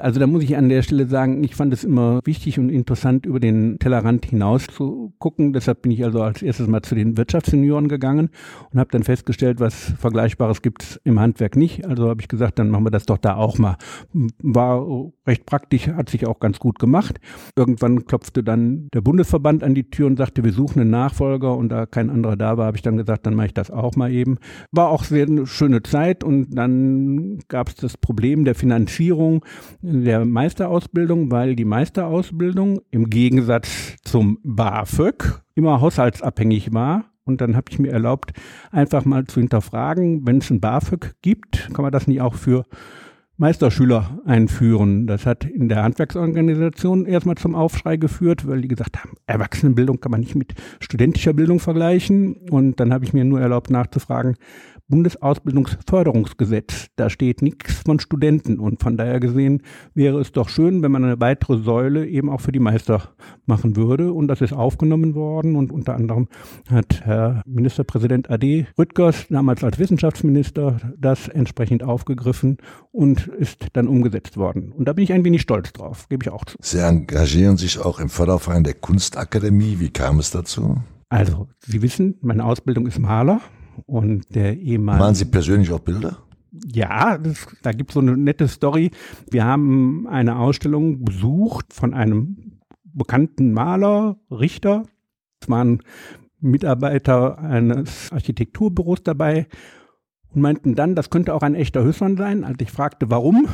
Also 0.00 0.20
da 0.20 0.26
muss 0.26 0.42
ich 0.42 0.56
an 0.56 0.68
der 0.68 0.82
Stelle 0.82 1.06
sagen, 1.06 1.42
ich 1.42 1.54
fand 1.54 1.72
es 1.72 1.82
immer 1.82 2.20
wichtig 2.24 2.58
und 2.58 2.68
interessant, 2.68 3.24
über 3.24 3.40
den 3.40 3.78
Tellerrand 3.78 4.26
hinaus 4.26 4.66
zu 4.66 5.14
gucken. 5.18 5.54
Deshalb 5.54 5.82
bin 5.82 5.92
ich 5.92 6.04
also 6.04 6.20
als 6.22 6.42
erstes 6.42 6.66
mal 6.66 6.82
zu 6.82 6.94
den 6.94 7.16
Wirtschaftssenioren 7.16 7.88
gegangen 7.88 8.28
und 8.70 8.78
habe 8.78 8.90
dann 8.92 9.04
festgestellt, 9.04 9.58
was 9.58 9.94
Vergleichbares 9.98 10.60
gibt 10.60 10.82
es 10.82 11.00
im 11.04 11.18
Handwerk 11.18 11.56
nicht. 11.56 11.86
Also 11.86 12.10
habe 12.10 12.20
ich 12.20 12.28
gesagt, 12.28 12.58
dann 12.58 12.68
machen 12.68 12.84
wir 12.84 12.90
das 12.90 13.06
doch 13.06 13.16
da 13.16 13.36
auch 13.36 13.56
mal. 13.56 13.78
War 14.42 14.86
recht 15.26 15.46
praktisch, 15.46 15.88
hat 15.88 16.10
sich 16.10 16.26
auch 16.26 16.40
ganz 16.40 16.58
gut 16.58 16.78
gemacht. 16.78 17.18
Irgendwann 17.56 18.04
klopfte 18.04 18.44
dann 18.44 18.88
der 18.92 19.00
Bundesverband 19.00 19.64
an 19.64 19.74
die 19.74 19.88
Tür 19.88 20.08
und 20.08 20.18
sagte, 20.18 20.44
wir 20.44 20.52
suchen 20.52 20.80
einen 20.80 20.90
Nachfolger 20.90 21.56
und 21.56 21.70
da 21.70 21.86
kein 21.86 22.10
anderer 22.10 22.36
da 22.36 22.58
war, 22.58 22.66
habe 22.66 22.76
ich 22.76 22.82
dann 22.82 22.98
gesagt, 22.98 23.26
dann 23.26 23.34
mache 23.34 23.46
ich 23.46 23.54
das 23.54 23.70
auch 23.70 23.96
mal 23.96 24.12
eben. 24.12 24.36
War 24.72 24.90
auch 24.90 25.04
sehr 25.04 25.26
eine 25.26 25.46
schöne 25.46 25.82
Zeit 25.82 26.22
und 26.22 26.50
dann 26.50 27.38
gab 27.48 27.68
es 27.68 27.76
das 27.76 27.96
Problem 27.96 28.44
der 28.44 28.54
Finanzierung 28.54 29.42
der 29.86 30.24
Meisterausbildung, 30.24 31.30
weil 31.30 31.54
die 31.54 31.64
Meisterausbildung 31.64 32.80
im 32.90 33.08
Gegensatz 33.08 33.96
zum 34.02 34.38
BAföG 34.42 35.42
immer 35.54 35.80
haushaltsabhängig 35.80 36.72
war. 36.72 37.04
Und 37.24 37.40
dann 37.40 37.56
habe 37.56 37.66
ich 37.70 37.78
mir 37.78 37.92
erlaubt, 37.92 38.32
einfach 38.70 39.04
mal 39.04 39.24
zu 39.24 39.40
hinterfragen, 39.40 40.26
wenn 40.26 40.38
es 40.38 40.50
ein 40.50 40.60
BAföG 40.60 41.14
gibt, 41.22 41.70
kann 41.72 41.82
man 41.82 41.92
das 41.92 42.06
nicht 42.06 42.20
auch 42.20 42.34
für 42.34 42.64
Meisterschüler 43.36 44.22
einführen. 44.24 45.06
Das 45.06 45.26
hat 45.26 45.44
in 45.44 45.68
der 45.68 45.82
Handwerksorganisation 45.82 47.06
erstmal 47.06 47.34
zum 47.36 47.54
Aufschrei 47.54 47.96
geführt, 47.96 48.46
weil 48.46 48.62
die 48.62 48.68
gesagt 48.68 48.98
haben, 48.98 49.12
Erwachsenenbildung 49.26 50.00
kann 50.00 50.10
man 50.10 50.20
nicht 50.20 50.34
mit 50.34 50.54
studentischer 50.80 51.34
Bildung 51.34 51.60
vergleichen. 51.60 52.36
Und 52.50 52.80
dann 52.80 52.92
habe 52.92 53.04
ich 53.04 53.12
mir 53.12 53.24
nur 53.24 53.40
erlaubt 53.40 53.70
nachzufragen, 53.70 54.36
Bundesausbildungsförderungsgesetz. 54.88 56.86
Da 56.96 57.10
steht 57.10 57.42
nichts 57.42 57.82
von 57.84 57.98
Studenten 58.00 58.58
und 58.58 58.82
von 58.82 58.96
daher 58.96 59.20
gesehen 59.20 59.62
wäre 59.94 60.20
es 60.20 60.32
doch 60.32 60.48
schön, 60.48 60.82
wenn 60.82 60.92
man 60.92 61.04
eine 61.04 61.20
weitere 61.20 61.58
Säule 61.58 62.06
eben 62.06 62.30
auch 62.30 62.40
für 62.40 62.52
die 62.52 62.60
Meister 62.60 63.10
machen 63.46 63.76
würde 63.76 64.12
und 64.12 64.28
das 64.28 64.40
ist 64.40 64.52
aufgenommen 64.52 65.14
worden 65.14 65.56
und 65.56 65.72
unter 65.72 65.94
anderem 65.94 66.28
hat 66.70 67.02
Herr 67.04 67.42
Ministerpräsident 67.46 68.30
AD 68.30 68.66
Rüttgers 68.78 69.26
damals 69.28 69.64
als 69.64 69.78
Wissenschaftsminister 69.78 70.78
das 70.98 71.28
entsprechend 71.28 71.82
aufgegriffen 71.82 72.58
und 72.92 73.26
ist 73.26 73.66
dann 73.72 73.88
umgesetzt 73.88 74.36
worden. 74.36 74.72
Und 74.72 74.86
da 74.86 74.92
bin 74.92 75.04
ich 75.04 75.12
ein 75.12 75.24
wenig 75.24 75.42
stolz 75.42 75.72
drauf, 75.72 76.08
gebe 76.08 76.24
ich 76.24 76.30
auch 76.30 76.44
zu. 76.44 76.56
Sie 76.60 76.78
engagieren 76.78 77.56
sich 77.56 77.78
auch 77.78 78.00
im 78.00 78.08
Förderverein 78.08 78.64
der 78.64 78.74
Kunstakademie. 78.74 79.76
Wie 79.80 79.90
kam 79.90 80.18
es 80.18 80.30
dazu? 80.30 80.76
Also, 81.08 81.48
Sie 81.60 81.82
wissen, 81.82 82.16
meine 82.20 82.44
Ausbildung 82.44 82.86
ist 82.86 82.98
Maler 82.98 83.40
und 83.86 84.34
der 84.34 84.56
ehemalige. 84.56 85.02
Malen 85.02 85.14
Sie 85.14 85.24
persönlich 85.26 85.70
auch 85.72 85.80
Bilder? 85.80 86.18
Ja, 86.72 87.18
das, 87.18 87.46
da 87.62 87.72
gibt 87.72 87.90
es 87.90 87.94
so 87.94 88.00
eine 88.00 88.16
nette 88.16 88.48
Story. 88.48 88.90
Wir 89.30 89.44
haben 89.44 90.06
eine 90.08 90.38
Ausstellung 90.38 91.04
besucht 91.04 91.72
von 91.72 91.92
einem 91.92 92.60
bekannten 92.84 93.52
Maler, 93.52 94.16
Richter. 94.30 94.84
Es 95.40 95.50
waren 95.50 95.82
Mitarbeiter 96.40 97.38
eines 97.38 98.10
Architekturbüros 98.12 99.02
dabei 99.02 99.48
und 100.36 100.42
meinten 100.42 100.74
dann, 100.74 100.94
das 100.94 101.08
könnte 101.08 101.34
auch 101.34 101.42
ein 101.42 101.54
echter 101.54 101.82
Hüssern 101.82 102.18
sein. 102.18 102.44
Als 102.44 102.58
ich 102.60 102.70
fragte, 102.70 103.10
warum, 103.10 103.48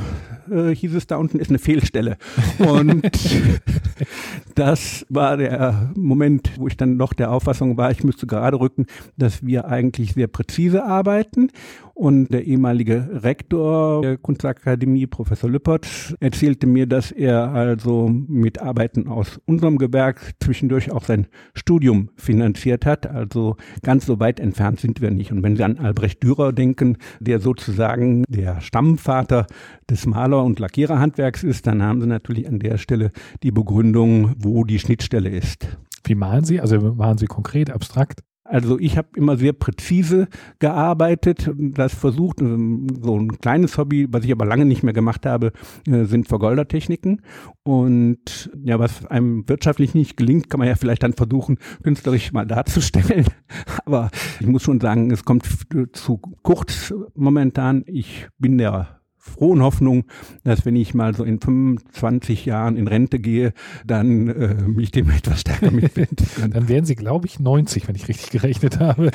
äh, 0.50 0.74
hieß 0.74 0.94
es, 0.94 1.06
da 1.06 1.16
unten 1.16 1.38
ist 1.38 1.48
eine 1.48 1.60
Fehlstelle. 1.60 2.16
Und 2.58 3.08
das 4.56 5.06
war 5.08 5.36
der 5.36 5.92
Moment, 5.94 6.58
wo 6.58 6.66
ich 6.66 6.76
dann 6.76 6.96
noch 6.96 7.12
der 7.12 7.30
Auffassung 7.30 7.76
war, 7.76 7.92
ich 7.92 8.02
müsste 8.02 8.26
gerade 8.26 8.58
rücken, 8.58 8.86
dass 9.16 9.46
wir 9.46 9.66
eigentlich 9.66 10.14
sehr 10.14 10.26
präzise 10.26 10.84
arbeiten 10.84 11.50
und 11.94 12.28
der 12.32 12.44
ehemalige 12.44 13.08
Rektor 13.22 14.02
der 14.02 14.16
Kunstakademie, 14.16 15.06
Professor 15.06 15.50
Lüppert, 15.50 16.16
erzählte 16.20 16.66
mir, 16.66 16.86
dass 16.86 17.12
er 17.12 17.52
also 17.52 18.08
mit 18.08 18.60
Arbeiten 18.60 19.08
aus 19.08 19.40
unserem 19.46 19.78
Gewerk 19.78 20.34
zwischendurch 20.42 20.90
auch 20.90 21.04
sein 21.04 21.26
Studium 21.54 22.10
finanziert 22.16 22.86
hat. 22.86 23.06
Also 23.06 23.56
ganz 23.82 24.06
so 24.06 24.20
weit 24.20 24.40
entfernt 24.40 24.80
sind 24.80 25.00
wir 25.00 25.10
nicht. 25.10 25.32
Und 25.32 25.42
wenn 25.42 25.56
Sie 25.56 25.64
an 25.64 25.78
Albrecht 25.78 26.22
Dürer 26.22 26.52
denken, 26.52 26.96
der 27.20 27.40
sozusagen 27.40 28.24
der 28.28 28.60
Stammvater 28.60 29.46
des 29.88 30.06
Maler- 30.06 30.44
und 30.44 30.58
Lackiererhandwerks 30.58 31.42
ist, 31.42 31.66
dann 31.66 31.82
haben 31.82 32.00
Sie 32.00 32.06
natürlich 32.06 32.48
an 32.48 32.58
der 32.58 32.78
Stelle 32.78 33.12
die 33.42 33.50
Begründung, 33.50 34.34
wo 34.38 34.64
die 34.64 34.78
Schnittstelle 34.78 35.28
ist. 35.28 35.78
Wie 36.04 36.14
malen 36.14 36.44
Sie? 36.44 36.60
Also 36.60 36.80
malen 36.80 37.18
Sie 37.18 37.26
konkret, 37.26 37.70
abstrakt? 37.70 38.22
Also 38.52 38.78
ich 38.78 38.98
habe 38.98 39.08
immer 39.16 39.38
sehr 39.38 39.54
präzise 39.54 40.28
gearbeitet, 40.58 41.50
das 41.56 41.94
versucht, 41.94 42.40
so 42.40 42.44
ein 42.44 43.38
kleines 43.40 43.78
Hobby, 43.78 44.06
was 44.10 44.26
ich 44.26 44.30
aber 44.32 44.44
lange 44.44 44.66
nicht 44.66 44.82
mehr 44.82 44.92
gemacht 44.92 45.24
habe, 45.24 45.52
äh, 45.88 46.04
sind 46.04 46.28
Vergoldertechniken. 46.28 47.22
Und 47.62 48.50
ja, 48.62 48.78
was 48.78 49.06
einem 49.06 49.48
wirtschaftlich 49.48 49.94
nicht 49.94 50.18
gelingt, 50.18 50.50
kann 50.50 50.58
man 50.58 50.68
ja 50.68 50.74
vielleicht 50.74 51.02
dann 51.02 51.14
versuchen, 51.14 51.56
künstlerisch 51.82 52.32
mal 52.32 52.46
darzustellen. 52.46 53.24
Aber 53.86 54.10
ich 54.38 54.46
muss 54.46 54.64
schon 54.64 54.80
sagen, 54.80 55.10
es 55.10 55.24
kommt 55.24 55.46
zu 55.94 56.18
kurz 56.42 56.92
momentan. 57.14 57.84
Ich 57.86 58.28
bin 58.38 58.58
der 58.58 59.00
frohen 59.22 59.62
Hoffnung, 59.62 60.04
dass 60.42 60.66
wenn 60.66 60.74
ich 60.74 60.94
mal 60.94 61.14
so 61.14 61.22
in 61.22 61.40
25 61.40 62.44
Jahren 62.44 62.76
in 62.76 62.88
Rente 62.88 63.20
gehe, 63.20 63.52
dann 63.86 64.28
äh, 64.28 64.54
mich 64.54 64.90
dem 64.90 65.08
etwas 65.10 65.40
stärker 65.42 65.70
mitwenden 65.70 66.26
kann. 66.40 66.50
dann 66.50 66.68
wären 66.68 66.84
Sie, 66.84 66.96
glaube 66.96 67.28
ich, 67.28 67.38
90, 67.38 67.86
wenn 67.86 67.94
ich 67.94 68.08
richtig 68.08 68.30
gerechnet 68.30 68.80
habe. 68.80 69.12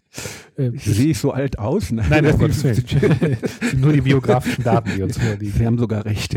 äh, 0.56 0.72
Sehe 0.76 1.10
ich 1.12 1.18
so 1.18 1.30
alt 1.30 1.58
aus? 1.58 1.90
Nein, 1.90 2.06
nein, 2.10 2.24
nein 2.24 2.38
Gottes 2.38 2.64
Willen. 2.64 3.38
Nur 3.80 3.94
die 3.94 4.02
biografischen 4.02 4.62
Daten, 4.62 4.90
die 4.94 5.02
uns 5.02 5.16
vorliegen. 5.16 5.54
Sie 5.56 5.66
haben 5.66 5.78
sogar 5.78 6.04
recht. 6.04 6.36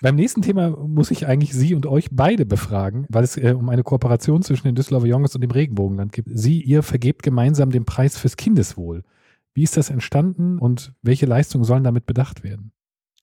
Beim 0.00 0.16
nächsten 0.16 0.42
Thema 0.42 0.70
muss 0.70 1.12
ich 1.12 1.28
eigentlich 1.28 1.54
Sie 1.54 1.76
und 1.76 1.86
euch 1.86 2.08
beide 2.10 2.44
befragen, 2.44 3.06
weil 3.08 3.22
es 3.22 3.36
äh, 3.36 3.54
um 3.56 3.68
eine 3.68 3.84
Kooperation 3.84 4.42
zwischen 4.42 4.66
den 4.66 4.74
Düsseldorfer 4.74 5.06
Jungs 5.06 5.32
und 5.36 5.42
dem 5.42 5.52
Regenbogenland 5.52 6.10
geht. 6.10 6.24
Sie, 6.28 6.60
ihr 6.60 6.82
vergebt 6.82 7.22
gemeinsam 7.22 7.70
den 7.70 7.84
Preis 7.84 8.18
fürs 8.18 8.36
Kindeswohl. 8.36 9.04
Wie 9.56 9.62
ist 9.62 9.78
das 9.78 9.88
entstanden 9.88 10.58
und 10.58 10.92
welche 11.00 11.24
Leistungen 11.24 11.64
sollen 11.64 11.82
damit 11.82 12.04
bedacht 12.04 12.44
werden? 12.44 12.72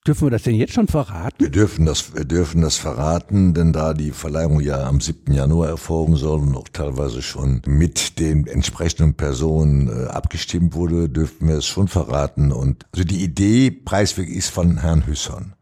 Dürfen 0.04 0.26
wir 0.26 0.32
das 0.32 0.42
denn 0.42 0.56
jetzt 0.56 0.72
schon 0.72 0.88
verraten? 0.88 1.36
Wir 1.38 1.48
dürfen 1.48 1.86
das, 1.86 2.12
wir 2.12 2.24
dürfen 2.24 2.60
das 2.60 2.76
verraten, 2.76 3.54
denn 3.54 3.72
da 3.72 3.94
die 3.94 4.10
Verleihung 4.10 4.60
ja 4.60 4.82
am 4.82 5.00
7. 5.00 5.32
Januar 5.32 5.68
erfolgen 5.68 6.16
soll 6.16 6.40
und 6.40 6.56
auch 6.56 6.68
teilweise 6.68 7.22
schon 7.22 7.62
mit 7.66 8.18
den 8.18 8.48
entsprechenden 8.48 9.14
Personen 9.14 9.88
äh, 9.88 10.08
abgestimmt 10.08 10.74
wurde, 10.74 11.08
dürfen 11.08 11.46
wir 11.46 11.58
es 11.58 11.66
schon 11.66 11.86
verraten. 11.86 12.50
Und 12.50 12.84
also 12.92 13.04
die 13.04 13.22
Idee 13.22 13.70
preisweg 13.70 14.28
ist 14.28 14.50
von 14.50 14.78
Herrn 14.78 15.06
Hüssern 15.06 15.54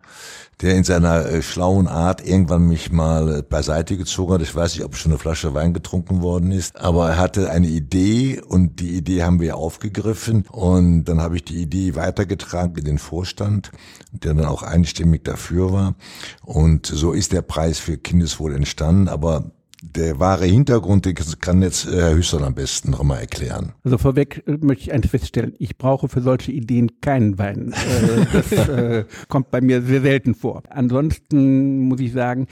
der 0.61 0.77
in 0.77 0.85
seiner 0.85 1.27
äh, 1.27 1.43
schlauen 1.43 1.89
Art 1.89 2.27
irgendwann 2.27 2.69
mich 2.69 2.93
mal 2.93 3.39
äh, 3.39 3.43
beiseite 3.43 3.97
gezogen 3.97 4.35
hat. 4.35 4.43
Ich 4.43 4.55
weiß 4.55 4.75
nicht, 4.75 4.85
ob 4.85 4.97
schon 4.97 5.13
eine 5.13 5.19
Flasche 5.19 5.55
Wein 5.55 5.75
getrunken 5.75 6.23
worden 6.23 6.53
ist, 6.53 6.81
aber 6.81 7.11
er 7.11 7.19
hatte 7.19 7.51
eine 7.51 7.67
Idee 7.67 8.41
und 8.41 8.81
die 8.81 8.97
Idee 8.97 9.23
haben 9.23 9.41
wir 9.41 9.57
aufgegriffen 9.57 10.45
und 10.51 11.05
dann 11.05 11.21
habe 11.21 11.37
ich 11.37 11.45
die 11.45 11.61
Idee 11.61 11.95
weitergetragen 11.95 12.77
in 12.77 12.85
den 12.85 12.99
Vorstand, 12.99 13.73
der 14.13 14.35
dann 14.35 14.47
auch 14.47 14.63
einstimmig 14.63 15.25
dafür 15.25 15.73
war 15.73 15.95
und 16.45 16.87
so 16.87 17.13
ist 17.13 17.33
der 17.33 17.43
Preis 17.43 17.79
für 17.79 17.99
Kindeswohl 17.99 18.55
entstanden, 18.55 19.09
aber 19.09 19.51
der 19.83 20.21
wahre 20.21 20.47
Hintergrund, 20.47 21.05
den 21.05 21.17
kann 21.41 21.61
jetzt 21.61 21.87
äh, 21.87 21.97
Herr 21.97 22.15
Hüstern 22.15 22.45
am 22.45 22.55
besten 22.55 22.91
nochmal 22.93 23.21
erklären. 23.21 23.73
Also 23.85 23.99
vorweg 23.99 24.43
äh, 24.47 24.57
möchte 24.61 24.85
ich 24.85 24.93
eines 24.93 25.11
feststellen, 25.11 25.55
ich 25.59 25.77
brauche 25.77 26.09
für 26.09 26.21
solche 26.21 26.53
Ideen 26.53 27.01
keinen 27.01 27.39
Wein. 27.39 27.73
Äh, 27.73 28.27
das 28.33 29.07
kommt 29.29 29.51
bei 29.51 29.61
mir 29.61 29.83
sehr 29.83 30.01
selten 30.01 30.35
vor. 30.35 30.63
Ansonsten 30.71 31.81
muss 31.81 32.01
ich 32.01 32.13
sagen, 32.13 32.47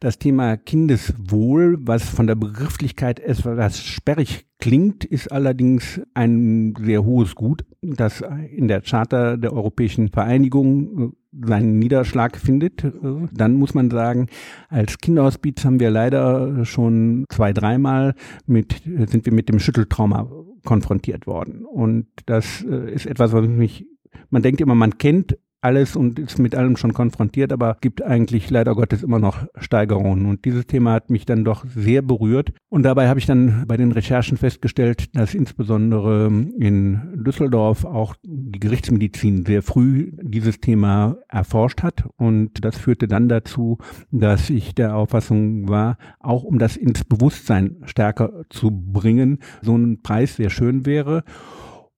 das 0.00 0.18
Thema 0.18 0.56
Kindeswohl, 0.56 1.78
was 1.80 2.02
von 2.02 2.26
der 2.26 2.34
Begrifflichkeit 2.34 3.20
etwas 3.20 3.78
sperrig 3.82 4.46
klingt, 4.58 5.04
ist 5.04 5.30
allerdings 5.30 6.00
ein 6.14 6.74
sehr 6.80 7.04
hohes 7.04 7.34
Gut, 7.34 7.64
das 7.82 8.22
in 8.50 8.68
der 8.68 8.82
Charta 8.82 9.36
der 9.36 9.52
Europäischen 9.52 10.08
Vereinigung 10.08 11.14
seinen 11.32 11.78
Niederschlag 11.78 12.36
findet, 12.36 12.84
äh, 12.84 12.90
dann 13.32 13.54
muss 13.54 13.74
man 13.74 13.90
sagen, 13.90 14.26
als 14.68 14.98
Kinderhospiz 14.98 15.64
haben 15.64 15.80
wir 15.80 15.90
leider 15.90 16.64
schon 16.64 17.24
zwei, 17.28 17.52
dreimal 17.52 18.14
mit, 18.46 18.82
sind 18.84 19.26
wir 19.26 19.32
mit 19.32 19.48
dem 19.48 19.58
Schütteltrauma 19.58 20.30
konfrontiert 20.64 21.26
worden. 21.26 21.64
Und 21.64 22.06
das 22.26 22.64
äh, 22.68 22.92
ist 22.92 23.06
etwas, 23.06 23.32
was 23.32 23.46
mich, 23.46 23.86
man 24.30 24.42
denkt 24.42 24.60
immer, 24.60 24.74
man 24.74 24.98
kennt 24.98 25.38
alles 25.60 25.96
und 25.96 26.18
ist 26.18 26.38
mit 26.38 26.54
allem 26.54 26.76
schon 26.76 26.94
konfrontiert, 26.94 27.52
aber 27.52 27.76
gibt 27.80 28.02
eigentlich 28.02 28.50
leider 28.50 28.74
Gottes 28.74 29.02
immer 29.02 29.18
noch 29.18 29.46
Steigerungen. 29.58 30.26
Und 30.26 30.44
dieses 30.44 30.66
Thema 30.66 30.92
hat 30.92 31.10
mich 31.10 31.26
dann 31.26 31.44
doch 31.44 31.64
sehr 31.66 32.02
berührt. 32.02 32.52
Und 32.68 32.84
dabei 32.84 33.08
habe 33.08 33.18
ich 33.18 33.26
dann 33.26 33.64
bei 33.66 33.76
den 33.76 33.92
Recherchen 33.92 34.36
festgestellt, 34.36 35.16
dass 35.16 35.34
insbesondere 35.34 36.26
in 36.26 37.00
Düsseldorf 37.14 37.84
auch 37.84 38.14
die 38.22 38.60
Gerichtsmedizin 38.60 39.44
sehr 39.44 39.62
früh 39.62 40.12
dieses 40.22 40.60
Thema 40.60 41.18
erforscht 41.28 41.82
hat. 41.82 42.04
Und 42.16 42.64
das 42.64 42.76
führte 42.78 43.08
dann 43.08 43.28
dazu, 43.28 43.78
dass 44.10 44.50
ich 44.50 44.74
der 44.74 44.96
Auffassung 44.96 45.68
war, 45.68 45.98
auch 46.20 46.42
um 46.42 46.58
das 46.58 46.76
ins 46.76 47.04
Bewusstsein 47.04 47.76
stärker 47.84 48.44
zu 48.48 48.70
bringen, 48.70 49.38
so 49.62 49.76
ein 49.76 50.02
Preis 50.02 50.36
sehr 50.36 50.50
schön 50.50 50.86
wäre. 50.86 51.24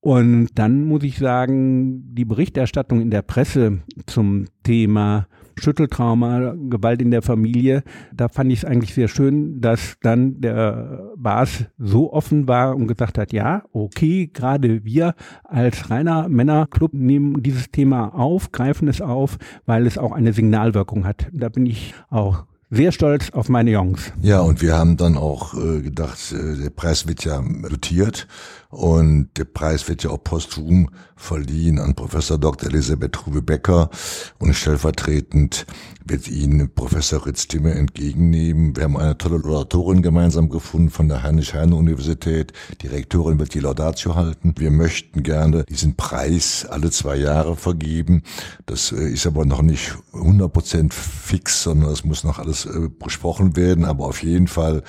Und 0.02 0.48
dann 0.56 0.84
muss 0.84 1.04
ich 1.04 1.16
sagen, 1.16 2.12
die 2.12 2.24
Berichterstattung 2.24 3.00
in 3.00 3.12
der 3.12 3.22
Presse 3.22 3.78
zum 4.06 4.46
Thema 4.64 5.28
Schütteltrauma, 5.54 6.56
Gewalt 6.70 7.00
in 7.00 7.12
der 7.12 7.22
Familie, 7.22 7.84
da 8.12 8.26
fand 8.28 8.50
ich 8.50 8.60
es 8.60 8.64
eigentlich 8.64 8.94
sehr 8.94 9.06
schön, 9.06 9.60
dass 9.60 9.96
dann 10.02 10.40
der 10.40 11.12
Bas 11.16 11.66
so 11.78 12.12
offen 12.12 12.48
war 12.48 12.74
und 12.74 12.88
gesagt 12.88 13.16
hat, 13.16 13.32
ja, 13.32 13.62
okay, 13.72 14.28
gerade 14.32 14.84
wir 14.84 15.14
als 15.44 15.88
reiner 15.88 16.28
Männerclub 16.28 16.92
nehmen 16.94 17.40
dieses 17.40 17.70
Thema 17.70 18.08
auf, 18.08 18.50
greifen 18.50 18.88
es 18.88 19.00
auf, 19.00 19.38
weil 19.66 19.86
es 19.86 19.98
auch 19.98 20.10
eine 20.10 20.32
Signalwirkung 20.32 21.06
hat. 21.06 21.28
Da 21.32 21.48
bin 21.48 21.64
ich 21.64 21.94
auch 22.10 22.44
sehr 22.70 22.90
stolz 22.90 23.30
auf 23.30 23.50
meine 23.50 23.70
Jungs. 23.70 24.12
Ja, 24.22 24.40
und 24.40 24.62
wir 24.62 24.76
haben 24.76 24.96
dann 24.96 25.18
auch 25.18 25.54
äh, 25.54 25.82
gedacht, 25.82 26.32
äh, 26.32 26.56
der 26.56 26.70
Preis 26.70 27.06
wird 27.06 27.24
ja 27.24 27.40
dotiert 27.68 28.26
Und 28.72 29.28
der 29.36 29.44
Preis 29.44 29.86
wird 29.86 30.02
ja 30.02 30.08
auch 30.08 30.24
posthum 30.24 30.88
verliehen 31.14 31.78
an 31.78 31.94
Professor 31.94 32.38
Dr. 32.38 32.70
Elisabeth 32.70 33.12
Trube-Becker 33.12 33.90
und 34.38 34.54
stellvertretend 34.54 35.66
wird 36.06 36.26
ihn 36.26 36.70
Professor 36.74 37.26
Ritz 37.26 37.48
Timme 37.48 37.74
entgegennehmen. 37.74 38.74
Wir 38.74 38.84
haben 38.84 38.96
eine 38.96 39.18
tolle 39.18 39.36
Laudatorin 39.36 40.00
gemeinsam 40.00 40.48
gefunden 40.48 40.88
von 40.88 41.06
der 41.06 41.22
Heinrich-Heine-Universität. 41.22 42.54
Die 42.80 42.86
Rektorin 42.86 43.38
wird 43.38 43.52
die 43.52 43.60
Laudatio 43.60 44.14
halten. 44.14 44.54
Wir 44.56 44.70
möchten 44.70 45.22
gerne 45.22 45.64
diesen 45.64 45.94
Preis 45.94 46.66
alle 46.68 46.90
zwei 46.90 47.16
Jahre 47.16 47.56
vergeben. 47.56 48.22
Das 48.64 48.90
äh, 48.90 49.12
ist 49.12 49.26
aber 49.26 49.44
noch 49.44 49.60
nicht 49.60 49.94
100 50.14 50.50
Prozent 50.50 50.94
fix, 50.94 51.62
sondern 51.62 51.92
es 51.92 52.06
muss 52.06 52.24
noch 52.24 52.38
alles 52.38 52.64
äh, 52.64 52.88
besprochen 52.88 53.54
werden. 53.54 53.84
Aber 53.84 54.06
auf 54.06 54.22
jeden 54.22 54.48
Fall 54.48 54.82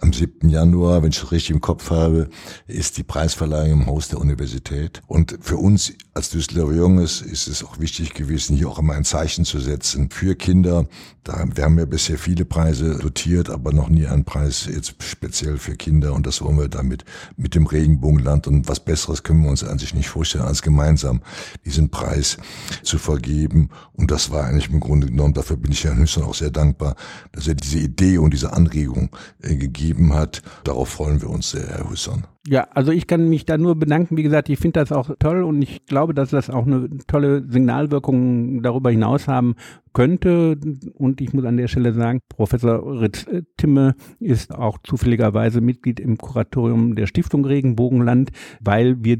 am 0.00 0.12
7. 0.12 0.48
Januar, 0.48 1.02
wenn 1.02 1.10
ich 1.10 1.18
es 1.18 1.30
richtig 1.30 1.50
im 1.50 1.60
Kopf 1.60 1.90
habe, 1.90 2.28
ist 2.66 2.96
die 2.96 3.02
Preisverleihung 3.02 3.82
im 3.82 3.86
Haus 3.86 4.08
der 4.08 4.18
Universität. 4.18 5.02
Und 5.06 5.38
für 5.40 5.56
uns 5.56 5.92
als 6.14 6.30
Düsseldorfer 6.30 6.74
Junges 6.74 7.20
ist 7.20 7.46
es 7.48 7.62
auch 7.62 7.78
wichtig 7.78 8.14
gewesen, 8.14 8.56
hier 8.56 8.68
auch 8.68 8.78
immer 8.78 8.94
ein 8.94 9.04
Zeichen 9.04 9.44
zu 9.44 9.60
setzen 9.60 10.10
für 10.10 10.34
Kinder. 10.34 10.86
Da, 11.22 11.44
wir 11.54 11.64
haben 11.64 11.78
ja 11.78 11.84
bisher 11.84 12.18
viele 12.18 12.44
Preise 12.44 12.98
dotiert, 12.98 13.50
aber 13.50 13.72
noch 13.72 13.88
nie 13.88 14.06
einen 14.06 14.24
Preis 14.24 14.66
jetzt 14.66 14.94
speziell 15.02 15.58
für 15.58 15.76
Kinder. 15.76 16.14
Und 16.14 16.26
das 16.26 16.40
wollen 16.40 16.58
wir 16.58 16.68
damit 16.68 17.04
mit 17.36 17.54
dem 17.54 17.66
Regenbogenland. 17.66 18.46
Und 18.46 18.68
was 18.68 18.80
Besseres 18.80 19.22
können 19.22 19.42
wir 19.42 19.50
uns 19.50 19.62
an 19.62 19.78
sich 19.78 19.94
nicht 19.94 20.08
vorstellen, 20.08 20.44
als 20.44 20.62
gemeinsam 20.62 21.20
diesen 21.64 21.90
Preis 21.90 22.38
zu 22.82 22.98
vergeben. 22.98 23.68
Und 23.92 24.10
das 24.10 24.30
war 24.30 24.44
eigentlich 24.44 24.70
im 24.70 24.80
Grunde 24.80 25.08
genommen, 25.08 25.34
dafür 25.34 25.56
bin 25.56 25.72
ich 25.72 25.84
Herrn 25.84 25.98
Hüsson 25.98 26.24
auch 26.24 26.34
sehr 26.34 26.50
dankbar, 26.50 26.96
dass 27.32 27.46
er 27.46 27.54
diese 27.54 27.78
Idee 27.78 28.18
und 28.18 28.32
diese 28.32 28.52
Anregung 28.52 29.10
äh, 29.42 29.56
gegeben 29.56 29.89
gegeben 29.90 30.14
hat. 30.14 30.42
Darauf 30.64 30.88
freuen 30.88 31.20
wir 31.20 31.30
uns 31.30 31.50
sehr, 31.50 31.66
Herr 31.66 31.90
Husson. 31.90 32.24
Ja, 32.46 32.68
also 32.74 32.90
ich 32.90 33.06
kann 33.06 33.28
mich 33.28 33.44
da 33.44 33.58
nur 33.58 33.78
bedanken. 33.78 34.16
Wie 34.16 34.22
gesagt, 34.22 34.48
ich 34.48 34.58
finde 34.58 34.80
das 34.80 34.92
auch 34.92 35.10
toll 35.18 35.42
und 35.42 35.60
ich 35.60 35.84
glaube, 35.84 36.14
dass 36.14 36.30
das 36.30 36.48
auch 36.48 36.66
eine 36.66 36.88
tolle 37.06 37.44
Signalwirkung 37.46 38.62
darüber 38.62 38.90
hinaus 38.90 39.28
haben 39.28 39.56
könnte. 39.92 40.56
Und 40.94 41.20
ich 41.20 41.32
muss 41.32 41.44
an 41.44 41.58
der 41.58 41.68
Stelle 41.68 41.92
sagen, 41.92 42.20
Professor 42.28 43.00
Ritz 43.00 43.26
äh, 43.26 43.42
Timme 43.56 43.94
ist 44.20 44.54
auch 44.54 44.78
zufälligerweise 44.82 45.60
Mitglied 45.60 46.00
im 46.00 46.16
Kuratorium 46.16 46.94
der 46.94 47.06
Stiftung 47.06 47.44
Regenbogenland, 47.44 48.30
weil 48.60 49.04
wir 49.04 49.18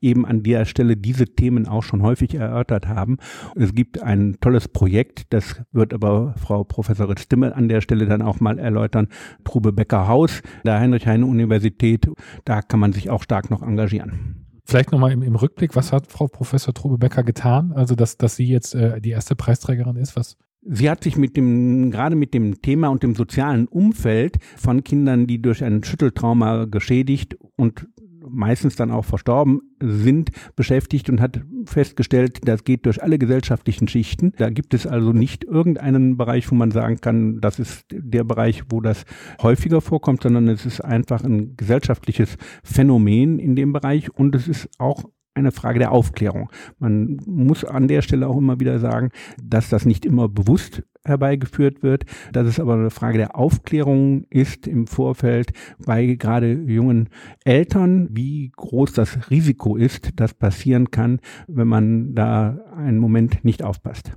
eben 0.00 0.26
an 0.26 0.42
der 0.42 0.64
Stelle 0.64 0.96
diese 0.96 1.26
Themen 1.26 1.66
auch 1.66 1.82
schon 1.82 2.02
häufig 2.02 2.34
erörtert 2.34 2.86
haben. 2.86 3.18
Es 3.56 3.74
gibt 3.74 4.02
ein 4.02 4.36
tolles 4.40 4.68
Projekt, 4.68 5.32
das 5.32 5.62
wird 5.72 5.94
aber 5.94 6.34
Frau 6.36 6.64
Professor 6.64 7.08
Ritz 7.08 7.28
Timme 7.28 7.54
an 7.54 7.68
der 7.68 7.80
Stelle 7.80 8.06
dann 8.06 8.22
auch 8.22 8.40
mal 8.40 8.58
erläutern. 8.58 9.08
Trube 9.44 9.72
Becker 9.72 10.06
Haus 10.06 10.42
der 10.64 10.78
Heinrich-Heine-Universität. 10.78 12.08
Da 12.44 12.57
kann 12.62 12.80
man 12.80 12.92
sich 12.92 13.10
auch 13.10 13.22
stark 13.22 13.50
noch 13.50 13.62
engagieren. 13.62 14.46
Vielleicht 14.64 14.92
nochmal 14.92 15.12
im, 15.12 15.22
im 15.22 15.34
Rückblick, 15.34 15.74
was 15.76 15.92
hat 15.92 16.12
Frau 16.12 16.26
Professor 16.26 16.74
Trube 16.74 16.98
Becker 16.98 17.22
getan? 17.22 17.72
Also, 17.72 17.94
dass, 17.94 18.18
dass 18.18 18.36
sie 18.36 18.46
jetzt 18.46 18.74
äh, 18.74 19.00
die 19.00 19.10
erste 19.10 19.34
Preisträgerin 19.34 19.96
ist, 19.96 20.14
was, 20.14 20.36
Sie 20.70 20.90
hat 20.90 21.02
sich 21.02 21.16
mit 21.16 21.36
dem, 21.36 21.90
gerade 21.90 22.16
mit 22.16 22.34
dem 22.34 22.60
Thema 22.60 22.88
und 22.88 23.02
dem 23.02 23.14
sozialen 23.14 23.68
Umfeld 23.68 24.36
von 24.56 24.84
Kindern, 24.84 25.26
die 25.26 25.40
durch 25.40 25.64
ein 25.64 25.82
Schütteltrauma 25.82 26.66
geschädigt 26.66 27.38
und 27.56 27.86
meistens 28.30 28.76
dann 28.76 28.90
auch 28.90 29.04
verstorben 29.04 29.60
sind, 29.80 30.30
beschäftigt 30.56 31.08
und 31.10 31.20
hat 31.20 31.40
festgestellt, 31.64 32.40
das 32.44 32.64
geht 32.64 32.86
durch 32.86 33.02
alle 33.02 33.18
gesellschaftlichen 33.18 33.88
Schichten. 33.88 34.32
Da 34.36 34.50
gibt 34.50 34.74
es 34.74 34.86
also 34.86 35.12
nicht 35.12 35.44
irgendeinen 35.44 36.16
Bereich, 36.16 36.50
wo 36.50 36.54
man 36.54 36.70
sagen 36.70 37.00
kann, 37.00 37.40
das 37.40 37.58
ist 37.58 37.86
der 37.90 38.24
Bereich, 38.24 38.64
wo 38.70 38.80
das 38.80 39.04
häufiger 39.42 39.80
vorkommt, 39.80 40.22
sondern 40.22 40.48
es 40.48 40.66
ist 40.66 40.80
einfach 40.80 41.22
ein 41.24 41.56
gesellschaftliches 41.56 42.36
Phänomen 42.62 43.38
in 43.38 43.56
dem 43.56 43.72
Bereich 43.72 44.10
und 44.14 44.34
es 44.34 44.48
ist 44.48 44.68
auch 44.78 45.04
eine 45.38 45.52
Frage 45.52 45.78
der 45.78 45.92
Aufklärung. 45.92 46.50
Man 46.78 47.18
muss 47.26 47.64
an 47.64 47.88
der 47.88 48.02
Stelle 48.02 48.28
auch 48.28 48.36
immer 48.36 48.60
wieder 48.60 48.78
sagen, 48.78 49.10
dass 49.42 49.68
das 49.68 49.86
nicht 49.86 50.04
immer 50.04 50.28
bewusst 50.28 50.82
herbeigeführt 51.04 51.82
wird, 51.82 52.04
dass 52.32 52.46
es 52.46 52.60
aber 52.60 52.74
eine 52.74 52.90
Frage 52.90 53.18
der 53.18 53.36
Aufklärung 53.36 54.24
ist 54.30 54.66
im 54.66 54.86
Vorfeld 54.86 55.52
bei 55.84 56.06
gerade 56.14 56.52
jungen 56.52 57.08
Eltern, 57.44 58.08
wie 58.12 58.52
groß 58.54 58.92
das 58.92 59.30
Risiko 59.30 59.76
ist, 59.76 60.10
das 60.16 60.34
passieren 60.34 60.90
kann, 60.90 61.20
wenn 61.46 61.68
man 61.68 62.14
da 62.14 62.58
einen 62.76 62.98
Moment 62.98 63.44
nicht 63.44 63.62
aufpasst. 63.62 64.12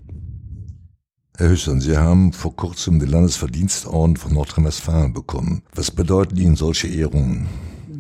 Herr 1.38 1.50
Hüsson, 1.50 1.82
Sie 1.82 1.98
haben 1.98 2.34
vor 2.34 2.56
kurzem 2.56 3.00
den 3.00 3.10
Landesverdienstorden 3.10 4.18
von 4.18 4.34
Nordrhein-Westfalen 4.34 5.14
bekommen. 5.14 5.64
Was 5.74 5.90
bedeuten 5.90 6.38
Ihnen 6.38 6.56
solche 6.56 6.88
Ehrungen? 6.88 7.48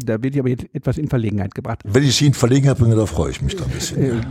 Da 0.05 0.21
wird 0.21 0.35
ich 0.35 0.39
aber 0.39 0.49
jetzt 0.49 0.65
etwas 0.73 0.97
in 0.97 1.07
Verlegenheit 1.07 1.55
gebracht. 1.55 1.81
Wenn 1.85 2.03
ich 2.03 2.15
Sie 2.15 2.27
in 2.27 2.33
Verlegenheit 2.33 2.77
bringe, 2.77 2.95
da 2.95 3.05
freue 3.05 3.31
ich 3.31 3.41
mich 3.41 3.55
da 3.55 3.65
ein 3.65 3.71
bisschen. 3.71 4.01
Äh, 4.01 4.21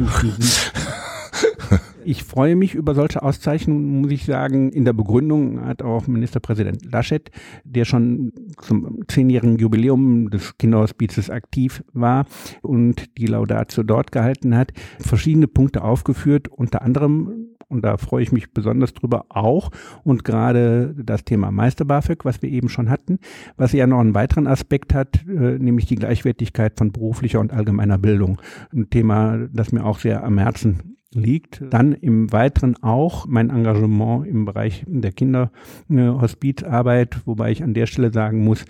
ich 2.04 2.24
freue 2.24 2.56
mich 2.56 2.74
über 2.74 2.94
solche 2.94 3.22
Auszeichnungen, 3.22 4.00
muss 4.00 4.10
ich 4.10 4.24
sagen. 4.24 4.72
In 4.72 4.84
der 4.84 4.92
Begründung 4.92 5.64
hat 5.64 5.82
auch 5.82 6.06
Ministerpräsident 6.06 6.90
Laschet, 6.90 7.30
der 7.64 7.84
schon 7.84 8.32
zum 8.60 9.00
zehnjährigen 9.08 9.58
Jubiläum 9.58 10.30
des 10.30 10.56
Kinderhospizes 10.58 11.30
aktiv 11.30 11.82
war 11.92 12.26
und 12.62 13.18
die 13.18 13.26
Laudatio 13.26 13.82
dort 13.82 14.12
gehalten 14.12 14.56
hat, 14.56 14.72
verschiedene 14.98 15.48
Punkte 15.48 15.82
aufgeführt, 15.82 16.48
unter 16.48 16.82
anderem 16.82 17.49
und 17.70 17.82
da 17.82 17.96
freue 17.96 18.22
ich 18.22 18.32
mich 18.32 18.52
besonders 18.52 18.92
drüber 18.92 19.24
auch. 19.28 19.70
Und 20.04 20.24
gerade 20.24 20.94
das 20.96 21.24
Thema 21.24 21.50
Meister 21.50 21.84
BAföG, 21.84 22.24
was 22.24 22.42
wir 22.42 22.50
eben 22.50 22.68
schon 22.68 22.90
hatten, 22.90 23.18
was 23.56 23.72
ja 23.72 23.86
noch 23.86 24.00
einen 24.00 24.14
weiteren 24.14 24.46
Aspekt 24.46 24.92
hat, 24.92 25.24
äh, 25.26 25.58
nämlich 25.58 25.86
die 25.86 25.94
Gleichwertigkeit 25.94 26.74
von 26.76 26.92
beruflicher 26.92 27.40
und 27.40 27.52
allgemeiner 27.52 27.98
Bildung. 27.98 28.40
Ein 28.74 28.90
Thema, 28.90 29.38
das 29.52 29.72
mir 29.72 29.84
auch 29.84 30.00
sehr 30.00 30.24
am 30.24 30.38
Herzen 30.38 30.96
liegt. 31.14 31.62
Dann 31.70 31.92
im 31.92 32.32
Weiteren 32.32 32.76
auch 32.82 33.26
mein 33.26 33.50
Engagement 33.50 34.26
im 34.26 34.44
Bereich 34.44 34.84
der 34.86 35.12
Kinderhospizarbeit, 35.12 37.20
wobei 37.24 37.52
ich 37.52 37.62
an 37.62 37.74
der 37.74 37.86
Stelle 37.86 38.12
sagen 38.12 38.42
muss, 38.44 38.64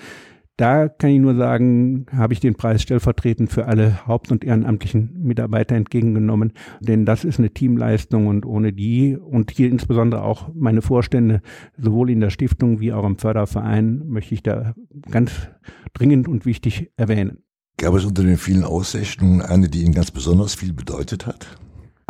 da 0.60 0.88
kann 0.88 1.10
ich 1.10 1.20
nur 1.20 1.34
sagen, 1.36 2.04
habe 2.14 2.34
ich 2.34 2.40
den 2.40 2.54
Preis 2.54 2.82
stellvertretend 2.82 3.50
für 3.50 3.66
alle 3.66 4.06
haupt- 4.06 4.30
und 4.30 4.44
ehrenamtlichen 4.44 5.10
Mitarbeiter 5.22 5.74
entgegengenommen, 5.74 6.52
denn 6.80 7.06
das 7.06 7.24
ist 7.24 7.38
eine 7.38 7.50
Teamleistung 7.50 8.26
und 8.26 8.44
ohne 8.44 8.72
die 8.72 9.16
und 9.16 9.50
hier 9.50 9.70
insbesondere 9.70 10.22
auch 10.22 10.50
meine 10.54 10.82
Vorstände, 10.82 11.40
sowohl 11.78 12.10
in 12.10 12.20
der 12.20 12.30
Stiftung 12.30 12.78
wie 12.78 12.92
auch 12.92 13.06
im 13.06 13.16
Förderverein, 13.16 14.02
möchte 14.06 14.34
ich 14.34 14.42
da 14.42 14.74
ganz 15.10 15.32
dringend 15.94 16.28
und 16.28 16.44
wichtig 16.44 16.90
erwähnen. 16.96 17.38
Gab 17.78 17.94
es 17.94 18.04
unter 18.04 18.22
den 18.22 18.36
vielen 18.36 18.64
Auszeichnungen 18.64 19.40
eine, 19.40 19.70
die 19.70 19.82
Ihnen 19.82 19.94
ganz 19.94 20.10
besonders 20.10 20.54
viel 20.54 20.74
bedeutet 20.74 21.26
hat? 21.26 21.58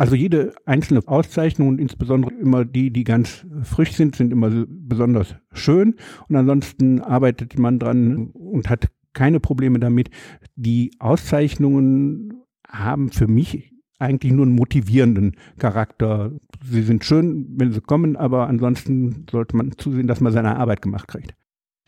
Also 0.01 0.15
jede 0.15 0.55
einzelne 0.65 1.07
Auszeichnung 1.07 1.67
und 1.67 1.79
insbesondere 1.79 2.33
immer 2.33 2.65
die, 2.65 2.89
die 2.89 3.03
ganz 3.03 3.45
frisch 3.61 3.91
sind, 3.91 4.15
sind 4.15 4.33
immer 4.33 4.49
besonders 4.67 5.35
schön. 5.51 5.93
Und 6.27 6.35
ansonsten 6.35 7.01
arbeitet 7.01 7.59
man 7.59 7.77
dran 7.77 8.31
und 8.31 8.67
hat 8.67 8.87
keine 9.13 9.39
Probleme 9.39 9.77
damit. 9.77 10.09
Die 10.55 10.91
Auszeichnungen 10.97 12.33
haben 12.67 13.11
für 13.11 13.27
mich 13.27 13.75
eigentlich 13.99 14.33
nur 14.33 14.47
einen 14.47 14.55
motivierenden 14.55 15.35
Charakter. 15.59 16.31
Sie 16.63 16.81
sind 16.81 17.05
schön, 17.05 17.45
wenn 17.59 17.71
sie 17.71 17.81
kommen, 17.81 18.15
aber 18.15 18.47
ansonsten 18.47 19.27
sollte 19.29 19.55
man 19.55 19.73
zusehen, 19.77 20.07
dass 20.07 20.19
man 20.19 20.33
seine 20.33 20.55
Arbeit 20.57 20.81
gemacht 20.81 21.09
kriegt. 21.09 21.35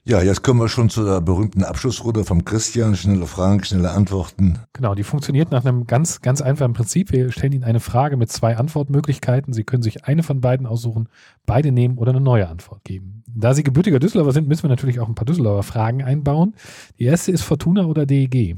Ja, 0.06 0.22
jetzt 0.22 0.44
kommen 0.44 0.60
wir 0.60 0.68
schon 0.68 0.90
zu 0.90 1.06
der 1.06 1.22
berühmten 1.22 1.64
Abschlussrunde 1.64 2.26
vom 2.26 2.44
Christian. 2.44 2.94
Schnelle 2.98 3.26
Fragen, 3.26 3.64
schnelle 3.64 3.92
Antworten. 3.92 4.60
Genau, 4.74 4.96
die 4.96 5.04
funktioniert 5.04 5.52
nach 5.52 5.64
einem 5.64 5.88
ganz, 5.88 6.20
ganz 6.20 6.42
einfachen 6.42 6.74
Prinzip. 6.74 7.14
Wir 7.14 7.32
stellen 7.32 7.54
Ihnen 7.54 7.64
eine 7.64 7.80
Frage 7.80 8.18
mit 8.18 8.30
zwei 8.30 8.58
Antwortmöglichkeiten. 8.58 9.54
Sie 9.54 9.64
können 9.64 9.82
sich 9.82 10.04
eine 10.04 10.22
von 10.22 10.42
beiden 10.42 10.68
aussuchen, 10.68 11.08
beide 11.46 11.72
nehmen 11.72 11.98
oder 11.98 12.12
eine 12.12 12.20
neue 12.20 12.50
Antwort 12.50 12.84
geben. 12.84 13.24
Da 13.34 13.54
Sie 13.54 13.64
gebürtiger 13.64 14.00
Düsseldorfer 14.00 14.34
sind, 14.34 14.50
müssen 14.50 14.64
wir 14.64 14.70
natürlich 14.70 15.00
auch 15.00 15.08
ein 15.08 15.16
paar 15.16 15.26
Düsseldorfer 15.26 15.64
Fragen 15.64 16.04
einbauen. 16.04 16.54
Die 17.00 17.06
erste 17.06 17.32
ist 17.32 17.44
Fortuna 17.44 17.86
oder 17.86 18.06
DEG? 18.06 18.58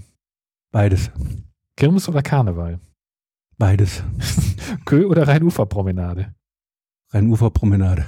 Beides. 0.72 1.12
Kirmes 1.78 2.10
oder 2.10 2.24
Karneval? 2.24 2.80
Beides. 3.60 4.02
Kö 4.86 5.06
oder 5.06 5.28
Rheinuferpromenade? 5.28 6.34
Rheinuferpromenade. 7.14 8.06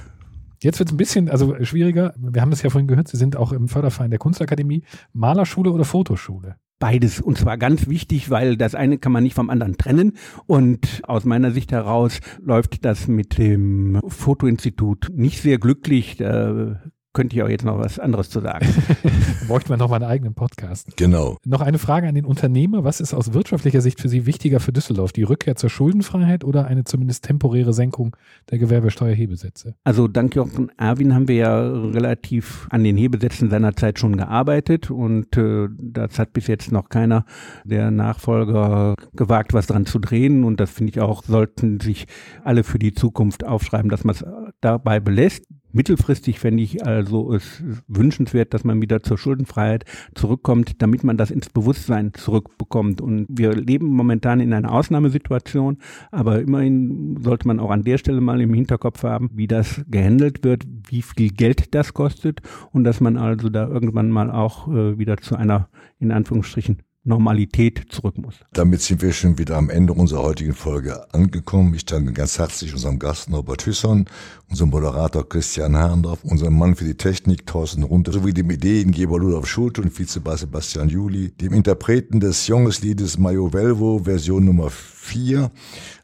Jetzt 0.60 0.78
wird 0.78 0.88
es 0.88 0.94
ein 0.94 0.98
bisschen 0.98 1.28
also 1.28 1.62
schwieriger. 1.64 2.14
Wir 2.18 2.42
haben 2.42 2.52
es 2.52 2.62
ja 2.62 2.70
vorhin 2.70 2.88
gehört, 2.88 3.08
Sie 3.08 3.16
sind 3.16 3.36
auch 3.36 3.52
im 3.52 3.68
Förderverein 3.68 4.10
der 4.10 4.18
Kunstakademie. 4.18 4.82
Malerschule 5.12 5.70
oder 5.70 5.84
Fotoschule? 5.84 6.56
Beides. 6.80 7.20
Und 7.20 7.36
zwar 7.38 7.58
ganz 7.58 7.88
wichtig, 7.88 8.30
weil 8.30 8.56
das 8.56 8.76
eine 8.76 8.98
kann 8.98 9.10
man 9.10 9.24
nicht 9.24 9.34
vom 9.34 9.50
anderen 9.50 9.76
trennen. 9.76 10.16
Und 10.46 11.02
aus 11.04 11.24
meiner 11.24 11.50
Sicht 11.50 11.72
heraus 11.72 12.20
läuft 12.40 12.84
das 12.84 13.08
mit 13.08 13.38
dem 13.38 14.00
Fotoinstitut 14.06 15.08
nicht 15.12 15.42
sehr 15.42 15.58
glücklich. 15.58 16.16
Da 16.16 16.80
könnte 17.18 17.34
ich 17.34 17.42
auch 17.42 17.48
jetzt 17.48 17.64
noch 17.64 17.80
was 17.80 17.98
anderes 17.98 18.30
zu 18.30 18.38
sagen. 18.38 18.64
Bräuchten 19.48 19.70
wir 19.70 19.76
noch 19.76 19.88
mal 19.88 19.96
einen 19.96 20.04
eigenen 20.04 20.34
Podcast. 20.34 20.96
Genau. 20.96 21.36
Noch 21.44 21.62
eine 21.62 21.78
Frage 21.78 22.06
an 22.06 22.14
den 22.14 22.24
Unternehmer. 22.24 22.84
Was 22.84 23.00
ist 23.00 23.12
aus 23.12 23.32
wirtschaftlicher 23.32 23.80
Sicht 23.80 24.00
für 24.00 24.08
Sie 24.08 24.24
wichtiger 24.24 24.60
für 24.60 24.70
Düsseldorf? 24.70 25.10
Die 25.10 25.24
Rückkehr 25.24 25.56
zur 25.56 25.68
Schuldenfreiheit 25.68 26.44
oder 26.44 26.68
eine 26.68 26.84
zumindest 26.84 27.24
temporäre 27.24 27.72
Senkung 27.72 28.16
der 28.52 28.58
Gewerbesteuerhebesätze? 28.58 29.74
Also 29.82 30.06
dank 30.06 30.36
Jochen 30.36 30.70
Erwin 30.78 31.12
haben 31.12 31.26
wir 31.26 31.34
ja 31.34 31.60
relativ 31.60 32.68
an 32.70 32.84
den 32.84 32.96
Hebesätzen 32.96 33.50
seiner 33.50 33.74
Zeit 33.74 33.98
schon 33.98 34.16
gearbeitet 34.16 34.88
und 34.88 35.36
äh, 35.36 35.66
das 35.76 36.20
hat 36.20 36.32
bis 36.32 36.46
jetzt 36.46 36.70
noch 36.70 36.88
keiner 36.88 37.24
der 37.64 37.90
Nachfolger 37.90 38.94
gewagt, 39.12 39.54
was 39.54 39.66
dran 39.66 39.86
zu 39.86 39.98
drehen 39.98 40.44
und 40.44 40.60
das 40.60 40.70
finde 40.70 40.92
ich 40.92 41.00
auch, 41.00 41.24
sollten 41.24 41.80
sich 41.80 42.06
alle 42.44 42.62
für 42.62 42.78
die 42.78 42.92
Zukunft 42.92 43.44
aufschreiben, 43.44 43.90
dass 43.90 44.04
man 44.04 44.14
es 44.14 44.24
dabei 44.60 45.00
belässt. 45.00 45.42
Mittelfristig 45.72 46.40
fände 46.40 46.62
ich 46.62 46.86
also 46.86 47.34
es 47.34 47.62
wünschenswert, 47.86 48.54
dass 48.54 48.64
man 48.64 48.80
wieder 48.80 49.02
zur 49.02 49.18
Schuldenfreiheit 49.18 49.84
zurückkommt, 50.14 50.82
damit 50.82 51.04
man 51.04 51.16
das 51.16 51.30
ins 51.30 51.50
Bewusstsein 51.50 52.14
zurückbekommt. 52.14 53.00
Und 53.00 53.26
wir 53.28 53.54
leben 53.54 53.86
momentan 53.86 54.40
in 54.40 54.52
einer 54.52 54.72
Ausnahmesituation, 54.72 55.78
aber 56.10 56.40
immerhin 56.40 57.18
sollte 57.20 57.46
man 57.46 57.60
auch 57.60 57.70
an 57.70 57.84
der 57.84 57.98
Stelle 57.98 58.20
mal 58.20 58.40
im 58.40 58.54
Hinterkopf 58.54 59.02
haben, 59.02 59.30
wie 59.34 59.46
das 59.46 59.82
gehandelt 59.88 60.42
wird, 60.42 60.64
wie 60.88 61.02
viel 61.02 61.30
Geld 61.30 61.74
das 61.74 61.92
kostet 61.92 62.40
und 62.72 62.84
dass 62.84 63.00
man 63.00 63.16
also 63.16 63.50
da 63.50 63.68
irgendwann 63.68 64.10
mal 64.10 64.30
auch 64.30 64.68
äh, 64.68 64.98
wieder 64.98 65.18
zu 65.18 65.36
einer, 65.36 65.68
in 65.98 66.12
Anführungsstrichen, 66.12 66.82
Normalität 67.04 67.86
zurück 67.90 68.18
muss. 68.18 68.34
Damit 68.52 68.82
sind 68.82 69.02
wir 69.02 69.12
schon 69.12 69.38
wieder 69.38 69.56
am 69.56 69.70
Ende 69.70 69.92
unserer 69.92 70.22
heutigen 70.22 70.54
Folge 70.54 71.12
angekommen. 71.14 71.74
Ich 71.74 71.86
danke 71.86 72.12
ganz 72.12 72.38
herzlich 72.38 72.74
unserem 72.74 72.98
Gast 72.98 73.30
Norbert 73.30 73.64
Hüsson, 73.64 74.06
unserem 74.50 74.70
Moderator 74.70 75.28
Christian 75.28 75.76
Harndorf, 75.76 76.24
unserem 76.24 76.58
Mann 76.58 76.74
für 76.74 76.84
die 76.84 76.96
Technik 76.96 77.46
Thorsten 77.46 77.82
Runter, 77.82 78.12
sowie 78.12 78.34
dem 78.34 78.50
Ideengeber 78.50 79.18
Ludolf 79.18 79.46
Schulte 79.46 79.80
und 79.80 79.98
Vizebass 79.98 80.40
Sebastian 80.40 80.88
Juli, 80.88 81.30
dem 81.30 81.54
Interpreten 81.54 82.20
des 82.20 82.46
Jungesliedes 82.46 83.16
Mayo 83.16 83.52
Velvo, 83.52 84.00
Version 84.04 84.44
Nummer 84.44 84.70
4. 84.70 85.50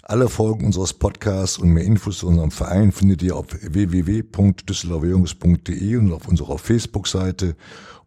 Alle 0.07 0.28
Folgen 0.28 0.66
unseres 0.66 0.92
Podcasts 0.92 1.57
und 1.59 1.70
mehr 1.70 1.85
Infos 1.85 2.18
zu 2.18 2.28
unserem 2.28 2.50
Verein 2.50 2.92
findet 2.92 3.22
ihr 3.22 3.37
auf 3.37 3.46
www.düsseldorferjunges.de 3.62 5.96
und 5.96 6.12
auf 6.12 6.28
unserer 6.28 6.59
Facebook-Seite 6.59 7.57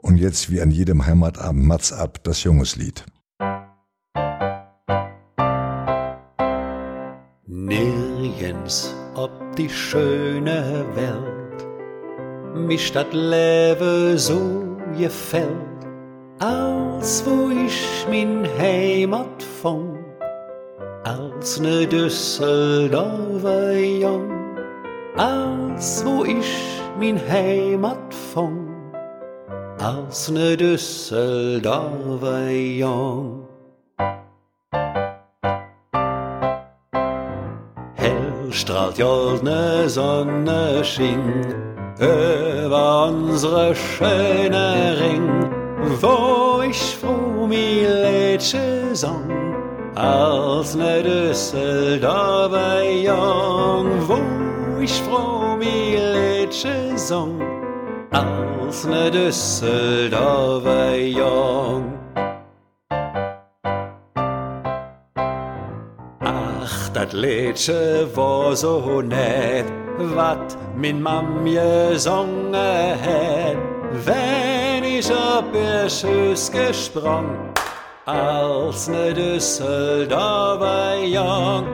und 0.08 0.17
jetzt 0.17 0.50
wie 0.50 0.62
an 0.62 0.72
jedem 0.72 1.06
Heimatabend 1.06 1.65
Mats 1.65 1.91
ab 1.91 2.20
das 2.24 2.43
Jungeslied. 2.43 3.04
Nirgends 7.46 8.96
ob 9.15 9.32
die 9.58 9.70
schöne 9.70 10.86
Welt 10.96 11.67
mich 12.56 12.91
dat 12.93 13.13
Leben 13.13 14.17
so 14.17 14.78
gefällt, 14.98 15.82
als 16.39 17.24
wo 17.26 17.50
ich 17.50 18.06
min 18.10 18.48
Heimat 18.58 19.43
fand, 19.62 19.98
als 21.04 21.60
ne 21.60 21.86
Düsseldorfer 21.86 23.74
Jung, 23.74 24.32
als 25.17 26.06
wo 26.06 26.24
ich 26.24 26.82
min 26.98 27.20
Heimat 27.30 28.13
fand 28.34 28.66
als 29.80 30.30
ne 30.30 30.58
Düsseldorfer 30.58 32.50
Jung. 32.50 33.48
Hell 37.96 38.52
strahlt 38.52 38.98
goldne 38.98 39.88
Sonne 39.90 40.84
schien 40.84 41.46
über 42.00 43.08
unsere 43.08 43.76
schöne 43.76 44.98
Ring, 45.00 45.50
wo 46.02 46.62
ich 46.62 46.98
froh 46.98 47.48
mi 47.48 47.86
sang, 48.94 49.32
als 49.96 50.76
ne 50.76 51.04
Düsseldorfer 51.04 52.84
Jung, 52.84 53.90
wo 54.08 54.82
ich 54.82 54.94
froh 55.04 55.56
mi 55.58 55.96
Lädsche 55.96 56.94
sang 56.96 57.57
als 58.17 58.86
ne 58.86 59.12
Düsseldorfer 59.12 60.95
Jung. 60.95 61.93
Ach, 66.19 66.89
dat 66.93 67.13
Liedje 67.13 68.08
war 68.15 68.56
so 68.56 69.01
nett, 69.01 69.65
wat 70.15 70.58
min 70.75 71.01
Mam 71.01 71.45
gesungen 71.45 72.53
het, 73.06 73.58
wenn 74.06 74.84
ich 74.84 75.12
ob 75.12 75.53
ihr 75.53 75.89
Schüss 75.89 76.51
gesprung, 76.51 77.30
als 78.06 78.88
ne 78.88 79.13
Düsseldorfer 79.13 81.03
Jung, 81.03 81.65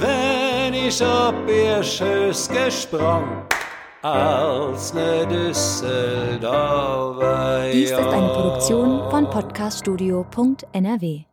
wenn 0.00 0.74
ich 0.74 1.02
ob 1.02 1.48
ihr 1.48 1.82
Schüss 1.82 2.48
gesprung 2.48 3.51
als 4.02 4.94
ne 4.94 5.26
Düsseldorfer 5.26 7.70
Dies 7.72 7.90
ist 7.90 7.98
eine 7.98 8.28
Produktion 8.28 9.10
von 9.10 9.28
podcaststudio.nrw. 9.30 11.31